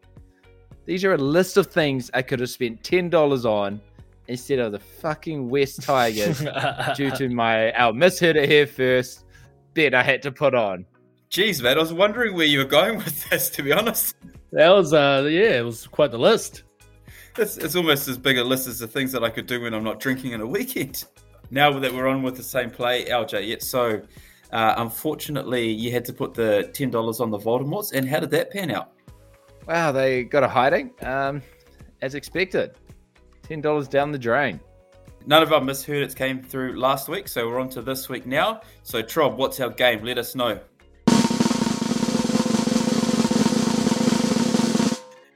These 0.84 1.02
are 1.04 1.14
a 1.14 1.16
list 1.16 1.56
of 1.56 1.68
things 1.68 2.10
I 2.12 2.20
could 2.20 2.40
have 2.40 2.50
spent 2.50 2.84
ten 2.84 3.08
dollars 3.08 3.46
on 3.46 3.80
instead 4.28 4.58
of 4.58 4.72
the 4.72 4.80
fucking 4.80 5.48
West 5.48 5.82
Tigers 5.84 6.40
due 6.94 7.10
to 7.12 7.30
my 7.30 7.72
our 7.72 7.94
misheard 7.94 8.36
it 8.36 8.50
here 8.50 8.66
first 8.66 9.24
bet 9.72 9.94
I 9.94 10.02
had 10.02 10.20
to 10.22 10.32
put 10.32 10.54
on. 10.54 10.84
Jeez, 11.30 11.62
man, 11.62 11.76
I 11.76 11.80
was 11.80 11.92
wondering 11.92 12.34
where 12.34 12.46
you 12.46 12.58
were 12.58 12.64
going 12.64 12.96
with 13.04 13.28
this. 13.30 13.50
To 13.50 13.62
be 13.62 13.72
honest, 13.72 14.16
that 14.52 14.68
was 14.70 14.92
uh 14.92 15.28
yeah, 15.30 15.58
it 15.58 15.64
was 15.64 15.86
quite 15.86 16.10
the 16.10 16.18
list. 16.18 16.64
it's, 17.38 17.56
it's 17.56 17.76
almost 17.76 18.08
as 18.08 18.18
big 18.18 18.36
a 18.38 18.42
list 18.44 18.66
as 18.66 18.80
the 18.80 18.88
things 18.88 19.12
that 19.12 19.22
I 19.22 19.30
could 19.30 19.46
do 19.46 19.60
when 19.60 19.72
I'm 19.72 19.84
not 19.84 20.00
drinking 20.00 20.32
in 20.32 20.40
a 20.40 20.46
weekend. 20.46 21.04
Now 21.52 21.76
that 21.80 21.92
we're 21.92 22.06
on 22.06 22.22
with 22.22 22.36
the 22.36 22.44
same 22.44 22.70
play, 22.70 23.06
LJ, 23.06 23.48
yeah, 23.48 23.56
so 23.58 24.00
uh, 24.52 24.74
unfortunately 24.76 25.68
you 25.68 25.90
had 25.90 26.04
to 26.04 26.12
put 26.12 26.32
the 26.32 26.70
ten 26.72 26.90
dollars 26.90 27.18
on 27.18 27.32
the 27.32 27.38
Voldemorts, 27.38 27.92
and 27.92 28.08
how 28.08 28.20
did 28.20 28.30
that 28.30 28.52
pan 28.52 28.70
out? 28.70 28.92
Wow, 29.66 29.90
they 29.90 30.22
got 30.22 30.44
a 30.44 30.48
hiding, 30.48 30.92
um, 31.02 31.42
as 32.02 32.14
expected. 32.14 32.76
Ten 33.42 33.60
dollars 33.60 33.88
down 33.88 34.12
the 34.12 34.18
drain. 34.18 34.60
None 35.26 35.42
of 35.42 35.52
our 35.52 35.60
misheard 35.60 36.08
it 36.08 36.14
came 36.14 36.40
through 36.40 36.78
last 36.78 37.08
week, 37.08 37.26
so 37.26 37.48
we're 37.48 37.58
on 37.58 37.68
to 37.70 37.82
this 37.82 38.08
week 38.08 38.26
now. 38.26 38.60
So, 38.84 39.02
Trob, 39.02 39.34
what's 39.34 39.58
our 39.58 39.70
game? 39.70 40.04
Let 40.04 40.18
us 40.18 40.36
know. 40.36 40.60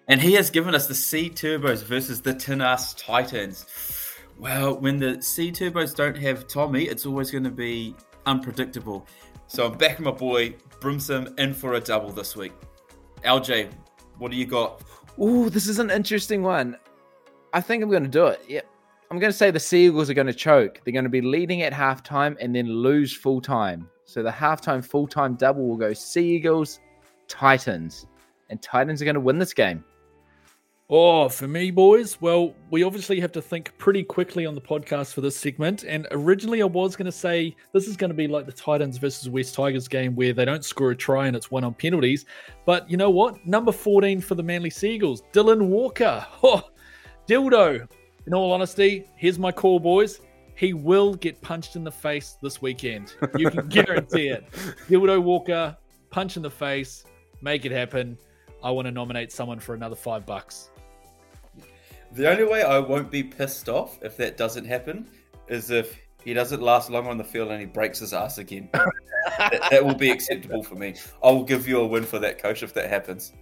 And 0.09 0.21
he 0.21 0.35
has 0.35 0.51
given 0.51 0.75
us 0.75 0.87
the 0.87 0.95
C 0.95 1.31
Turbos 1.31 1.83
versus 1.83 2.21
the 2.21 2.35
Tinas 2.35 2.95
Titans. 2.97 3.67
Well, 4.39 4.79
when 4.79 4.99
the 4.99 5.23
C 5.23 5.51
Turbos 5.51 5.95
don't 5.95 6.17
have 6.17 6.47
Tommy, 6.47 6.85
it's 6.85 7.07
always 7.07 7.31
going 7.31 7.45
to 7.45 7.51
be 7.51 7.95
unpredictable. 8.27 9.07
So 9.47 9.67
I'm 9.67 9.79
backing 9.79 10.05
my 10.05 10.11
boy 10.11 10.55
Brimson 10.81 11.39
in 11.39 11.55
for 11.55 11.75
a 11.75 11.81
double 11.81 12.11
this 12.11 12.37
week. 12.37 12.53
LJ, 13.25 13.71
what 14.19 14.31
do 14.31 14.37
you 14.37 14.47
got? 14.47 14.83
Ooh, 15.21 15.49
this 15.49 15.69
is 15.69 15.79
an 15.79 15.91
interesting 15.91 16.43
one. 16.43 16.77
I 17.53 17.61
think 17.61 17.83
I'm 17.83 17.91
going 17.91 18.03
to 18.03 18.09
do 18.09 18.27
it. 18.27 18.45
Yep. 18.49 18.67
I'm 19.11 19.19
going 19.19 19.31
to 19.31 19.37
say 19.37 19.51
the 19.51 19.61
Seagulls 19.61 20.11
are 20.11 20.15
going 20.15 20.27
to 20.27 20.35
choke. 20.35 20.81
They're 20.85 20.93
going 20.93 21.05
to 21.05 21.11
be 21.11 21.21
leading 21.21 21.63
at 21.63 21.73
halftime 21.73 22.37
and 22.41 22.55
then 22.55 22.67
lose 22.67 23.17
full 23.17 23.41
time. 23.41 23.89
So 24.05 24.23
the 24.23 24.31
halftime 24.31 24.85
full 24.85 25.07
time 25.07 25.35
double 25.35 25.69
will 25.69 25.77
go 25.77 25.93
Seagulls, 25.93 26.81
Titans. 27.29 28.07
And 28.51 28.61
Titans 28.61 29.01
are 29.01 29.05
going 29.05 29.15
to 29.15 29.21
win 29.21 29.39
this 29.39 29.55
game. 29.55 29.85
Oh, 30.97 31.29
for 31.29 31.49
me, 31.49 31.73
boys, 31.73 32.21
well, 32.21 32.55
we 32.71 32.85
obviously 32.85 33.19
have 33.19 33.33
to 33.33 33.43
think 33.43 33.77
pretty 33.79 34.05
quickly 34.05 34.47
on 34.47 34.55
the 34.55 34.61
podcast 34.61 35.13
for 35.13 35.23
this 35.23 35.37
segment. 35.37 35.83
And 35.83 36.07
originally, 36.13 36.63
I 36.63 36.67
was 36.67 36.95
going 36.95 37.07
to 37.07 37.11
say 37.11 37.57
this 37.73 37.89
is 37.89 37.97
going 37.97 38.11
to 38.11 38.15
be 38.15 38.29
like 38.29 38.47
the 38.47 38.53
Titans 38.53 38.99
versus 38.99 39.29
West 39.29 39.57
Tigers 39.57 39.89
game 39.89 40.15
where 40.15 40.33
they 40.33 40.45
don't 40.45 40.65
score 40.65 40.93
a 40.93 40.97
try 40.97 41.27
and 41.27 41.35
it's 41.35 41.51
one 41.51 41.65
on 41.65 41.75
penalties. 41.75 42.27
But 42.65 42.89
you 42.89 42.97
know 42.97 43.11
what? 43.11 43.45
Number 43.45 43.73
14 43.73 44.21
for 44.21 44.37
the 44.37 44.45
Manly 44.45 44.71
Seagulls, 44.71 45.25
Dylan 45.33 45.67
Walker. 45.67 46.25
Oh, 46.45 46.63
dildo. 47.27 47.89
In 48.29 48.33
all 48.33 48.53
honesty, 48.53 49.11
here's 49.17 49.37
my 49.37 49.51
call, 49.51 49.81
boys. 49.81 50.21
He 50.55 50.75
will 50.75 51.15
get 51.17 51.41
punched 51.41 51.75
in 51.75 51.83
the 51.83 51.91
face 51.91 52.39
this 52.41 52.63
weekend. 52.63 53.15
You 53.37 53.51
can 53.51 53.67
guarantee 53.69 54.29
it. 54.29 54.49
Dildo 54.89 55.21
Walker, 55.21 55.77
punch 56.11 56.37
in 56.37 56.43
the 56.45 56.51
face, 56.51 57.03
make 57.43 57.65
it 57.65 57.73
happen. 57.73 58.17
I 58.63 58.71
want 58.71 58.87
to 58.87 58.93
nominate 58.93 59.33
someone 59.33 59.59
for 59.59 59.75
another 59.75 59.97
five 59.97 60.25
bucks. 60.25 60.71
The 62.15 62.31
only 62.31 62.45
way 62.45 62.63
I 62.63 62.79
won't 62.79 63.11
be 63.11 63.25
pissed 63.25 63.69
off 63.69 63.99
if 64.01 64.17
that 64.19 64.37
doesn't 64.37 64.65
happen 64.65 65.09
is 65.49 65.71
if 65.71 65.99
he 66.25 66.33
doesn't 66.33 66.63
last 66.63 66.89
long 66.89 67.09
on 67.09 67.19
the 67.19 67.25
field 67.25 67.51
and 67.51 67.61
he 67.61 67.67
breaks 67.67 67.99
his 67.99 68.13
ass 68.13 68.39
again. 68.39 68.69
that, 68.73 69.69
that 69.71 69.85
will 69.85 69.97
be 69.97 70.11
acceptable 70.11 70.63
for 70.63 70.77
me. 70.77 70.95
I 71.25 71.31
will 71.33 71.43
give 71.43 71.67
you 71.67 71.81
a 71.81 71.87
win 71.87 72.05
for 72.05 72.21
that, 72.21 72.39
coach, 72.39 72.63
if 72.63 72.73
that 72.75 72.89
happens. 72.89 73.33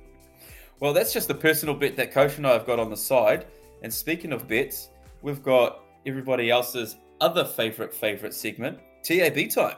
Well, 0.80 0.94
that's 0.94 1.12
just 1.12 1.28
the 1.28 1.34
personal 1.34 1.74
bet 1.74 1.96
that 1.96 2.12
coach 2.12 2.38
and 2.38 2.46
I 2.46 2.52
have 2.54 2.66
got 2.66 2.80
on 2.80 2.88
the 2.88 2.96
side. 2.96 3.46
And 3.82 3.92
speaking 3.92 4.32
of 4.32 4.48
bets, 4.48 4.88
we've 5.20 5.42
got 5.42 5.84
everybody 6.06 6.50
else's 6.50 6.96
other 7.20 7.44
favorite 7.44 7.94
favorite 7.94 8.32
segment, 8.34 8.78
TAB 9.04 9.50
time. 9.50 9.76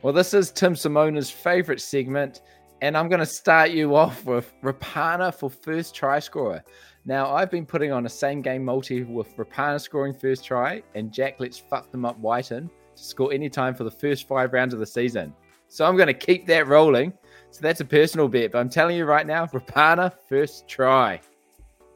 Well, 0.00 0.12
this 0.12 0.32
is 0.32 0.52
Tim 0.52 0.74
Simona's 0.74 1.30
favorite 1.30 1.80
segment, 1.80 2.40
and 2.80 2.96
I'm 2.96 3.08
going 3.08 3.20
to 3.20 3.26
start 3.26 3.70
you 3.70 3.96
off 3.96 4.24
with 4.24 4.52
Rapana 4.62 5.34
for 5.34 5.50
first 5.50 5.94
try 5.94 6.18
scorer. 6.18 6.62
Now, 7.04 7.34
I've 7.34 7.50
been 7.50 7.66
putting 7.66 7.90
on 7.90 8.06
a 8.06 8.08
same 8.08 8.42
game 8.42 8.64
multi 8.64 9.02
with 9.02 9.36
Rapana 9.36 9.80
scoring 9.80 10.14
first 10.14 10.44
try 10.44 10.82
and 10.94 11.12
Jack 11.12 11.40
Let's 11.40 11.58
Fuck 11.58 11.90
Them 11.90 12.04
Up 12.04 12.18
Wighton 12.18 12.70
to 12.96 13.02
score 13.02 13.32
any 13.32 13.48
time 13.48 13.74
for 13.74 13.84
the 13.84 13.90
first 13.90 14.28
five 14.28 14.52
rounds 14.52 14.74
of 14.74 14.80
the 14.80 14.86
season. 14.86 15.34
So 15.68 15.84
I'm 15.84 15.96
going 15.96 16.08
to 16.08 16.14
keep 16.14 16.46
that 16.46 16.66
rolling. 16.66 17.12
So 17.50 17.60
that's 17.62 17.80
a 17.80 17.84
personal 17.84 18.28
bet, 18.28 18.52
but 18.52 18.58
I'm 18.58 18.68
telling 18.68 18.96
you 18.96 19.04
right 19.06 19.26
now, 19.26 19.46
Rapana 19.46 20.12
first 20.28 20.68
try. 20.68 21.20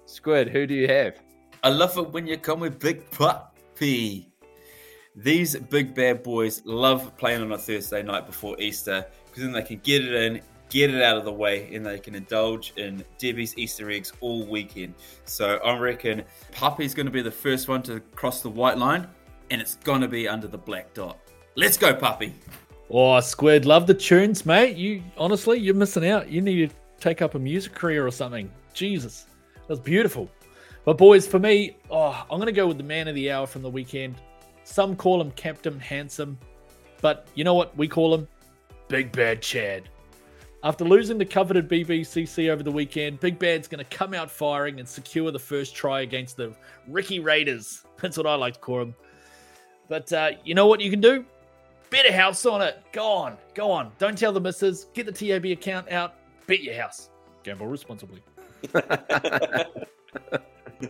Squid, 0.06 0.48
who 0.48 0.66
do 0.66 0.74
you 0.74 0.88
have? 0.88 1.20
I 1.62 1.68
love 1.68 1.96
it 1.98 2.10
when 2.10 2.26
you 2.26 2.38
come 2.38 2.60
with 2.60 2.78
Big 2.78 3.08
Puppy. 3.10 4.28
These 5.14 5.56
big 5.56 5.94
bad 5.94 6.22
boys 6.22 6.62
love 6.64 7.14
playing 7.18 7.42
on 7.42 7.52
a 7.52 7.58
Thursday 7.58 8.02
night 8.02 8.26
before 8.26 8.58
Easter 8.58 9.06
because 9.26 9.42
then 9.42 9.52
they 9.52 9.62
can 9.62 9.78
get 9.78 10.04
it 10.04 10.14
in, 10.14 10.40
get 10.72 10.92
it 10.92 11.02
out 11.02 11.18
of 11.18 11.26
the 11.26 11.32
way, 11.32 11.72
and 11.74 11.84
they 11.84 11.98
can 11.98 12.14
indulge 12.14 12.72
in 12.78 13.04
Debbie's 13.18 13.56
Easter 13.58 13.90
eggs 13.90 14.10
all 14.20 14.46
weekend. 14.46 14.94
So 15.26 15.58
I 15.58 15.76
reckon 15.76 16.24
Puppy's 16.50 16.94
going 16.94 17.04
to 17.04 17.12
be 17.12 17.20
the 17.20 17.30
first 17.30 17.68
one 17.68 17.82
to 17.82 18.00
cross 18.14 18.40
the 18.40 18.48
white 18.48 18.78
line, 18.78 19.06
and 19.50 19.60
it's 19.60 19.74
going 19.76 20.00
to 20.00 20.08
be 20.08 20.26
under 20.26 20.48
the 20.48 20.56
black 20.56 20.94
dot. 20.94 21.18
Let's 21.56 21.76
go, 21.76 21.94
Puppy. 21.94 22.34
Oh, 22.88 23.20
Squid, 23.20 23.66
love 23.66 23.86
the 23.86 23.92
tunes, 23.92 24.46
mate. 24.46 24.76
You 24.76 25.02
honestly, 25.18 25.58
you're 25.58 25.74
missing 25.74 26.08
out. 26.08 26.30
You 26.30 26.40
need 26.40 26.70
to 26.70 26.76
take 27.00 27.20
up 27.20 27.34
a 27.34 27.38
music 27.38 27.74
career 27.74 28.06
or 28.06 28.10
something. 28.10 28.50
Jesus, 28.72 29.26
that's 29.68 29.78
beautiful. 29.78 30.30
But 30.86 30.96
boys, 30.96 31.26
for 31.26 31.38
me, 31.38 31.76
oh, 31.90 32.24
I'm 32.30 32.38
going 32.38 32.46
to 32.46 32.52
go 32.52 32.66
with 32.66 32.78
the 32.78 32.82
man 32.82 33.08
of 33.08 33.14
the 33.14 33.30
hour 33.30 33.46
from 33.46 33.60
the 33.60 33.70
weekend. 33.70 34.14
Some 34.64 34.96
call 34.96 35.20
him 35.20 35.32
Captain 35.32 35.78
Handsome, 35.78 36.38
but 37.02 37.28
you 37.34 37.44
know 37.44 37.54
what 37.54 37.76
we 37.76 37.88
call 37.88 38.14
him? 38.14 38.26
Big 38.88 39.12
Bad 39.12 39.42
Chad. 39.42 39.90
After 40.64 40.84
losing 40.84 41.18
the 41.18 41.24
coveted 41.24 41.68
BBCC 41.68 42.48
over 42.48 42.62
the 42.62 42.70
weekend, 42.70 43.18
Big 43.18 43.36
Bad's 43.36 43.66
going 43.66 43.84
to 43.84 43.96
come 43.96 44.14
out 44.14 44.30
firing 44.30 44.78
and 44.78 44.88
secure 44.88 45.32
the 45.32 45.38
first 45.38 45.74
try 45.74 46.02
against 46.02 46.36
the 46.36 46.54
Ricky 46.86 47.18
Raiders. 47.18 47.84
That's 48.00 48.16
what 48.16 48.28
I 48.28 48.36
like 48.36 48.54
to 48.54 48.60
call 48.60 48.78
them. 48.78 48.94
But 49.88 50.12
uh, 50.12 50.30
you 50.44 50.54
know 50.54 50.68
what 50.68 50.80
you 50.80 50.88
can 50.88 51.00
do? 51.00 51.24
Bet 51.90 52.06
a 52.06 52.12
house 52.12 52.46
on 52.46 52.62
it. 52.62 52.80
Go 52.92 53.04
on, 53.04 53.36
go 53.54 53.72
on. 53.72 53.90
Don't 53.98 54.16
tell 54.16 54.32
the 54.32 54.40
missus. 54.40 54.86
Get 54.94 55.06
the 55.06 55.12
TAB 55.12 55.46
account 55.46 55.90
out. 55.90 56.14
Bet 56.46 56.62
your 56.62 56.76
house. 56.80 57.10
Gamble 57.42 57.66
responsibly. 57.66 58.22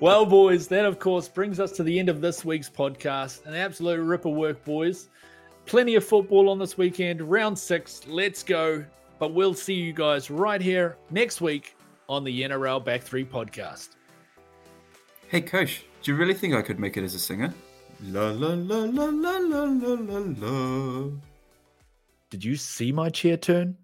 well, 0.01 0.27
boys, 0.27 0.69
that 0.69 0.85
of 0.85 0.99
course 0.99 1.29
brings 1.29 1.59
us 1.59 1.73
to 1.73 1.83
the 1.83 1.99
end 1.99 2.11
of 2.11 2.21
this 2.21 2.45
week's 2.45 2.69
podcast. 2.69 3.47
An 3.47 3.55
absolute 3.55 4.03
ripper 4.03 4.29
work, 4.29 4.63
boys. 4.67 5.09
Plenty 5.65 5.95
of 5.95 6.05
football 6.05 6.51
on 6.51 6.59
this 6.59 6.77
weekend. 6.77 7.23
Round 7.23 7.59
six. 7.59 8.03
Let's 8.07 8.43
go. 8.43 8.85
But 9.19 9.35
we'll 9.35 9.55
see 9.55 9.75
you 9.75 9.93
guys 9.93 10.31
right 10.31 10.61
here 10.61 10.97
next 11.11 11.41
week 11.41 11.77
on 12.09 12.25
the 12.25 12.43
NRL 12.43 12.85
Back 12.85 13.03
Three 13.03 13.25
podcast. 13.25 13.91
Hey, 15.29 15.41
coach, 15.41 15.85
do 16.03 16.13
you 16.13 16.17
really 16.17 16.35
think 16.35 16.55
I 16.55 16.63
could 16.63 16.79
make 16.79 16.97
it 16.97 17.05
as 17.05 17.15
a 17.15 17.19
singer? 17.19 17.55
La 18.03 18.31
la 18.31 18.55
la 18.55 18.85
la 18.85 19.05
la 19.05 19.39
la 19.39 19.65
la 19.65 19.95
la 19.95 20.33
la. 20.39 21.11
Did 22.31 22.45
you 22.45 22.57
see 22.57 22.93
my 22.93 23.09
chair 23.11 23.37
turn? 23.37 23.77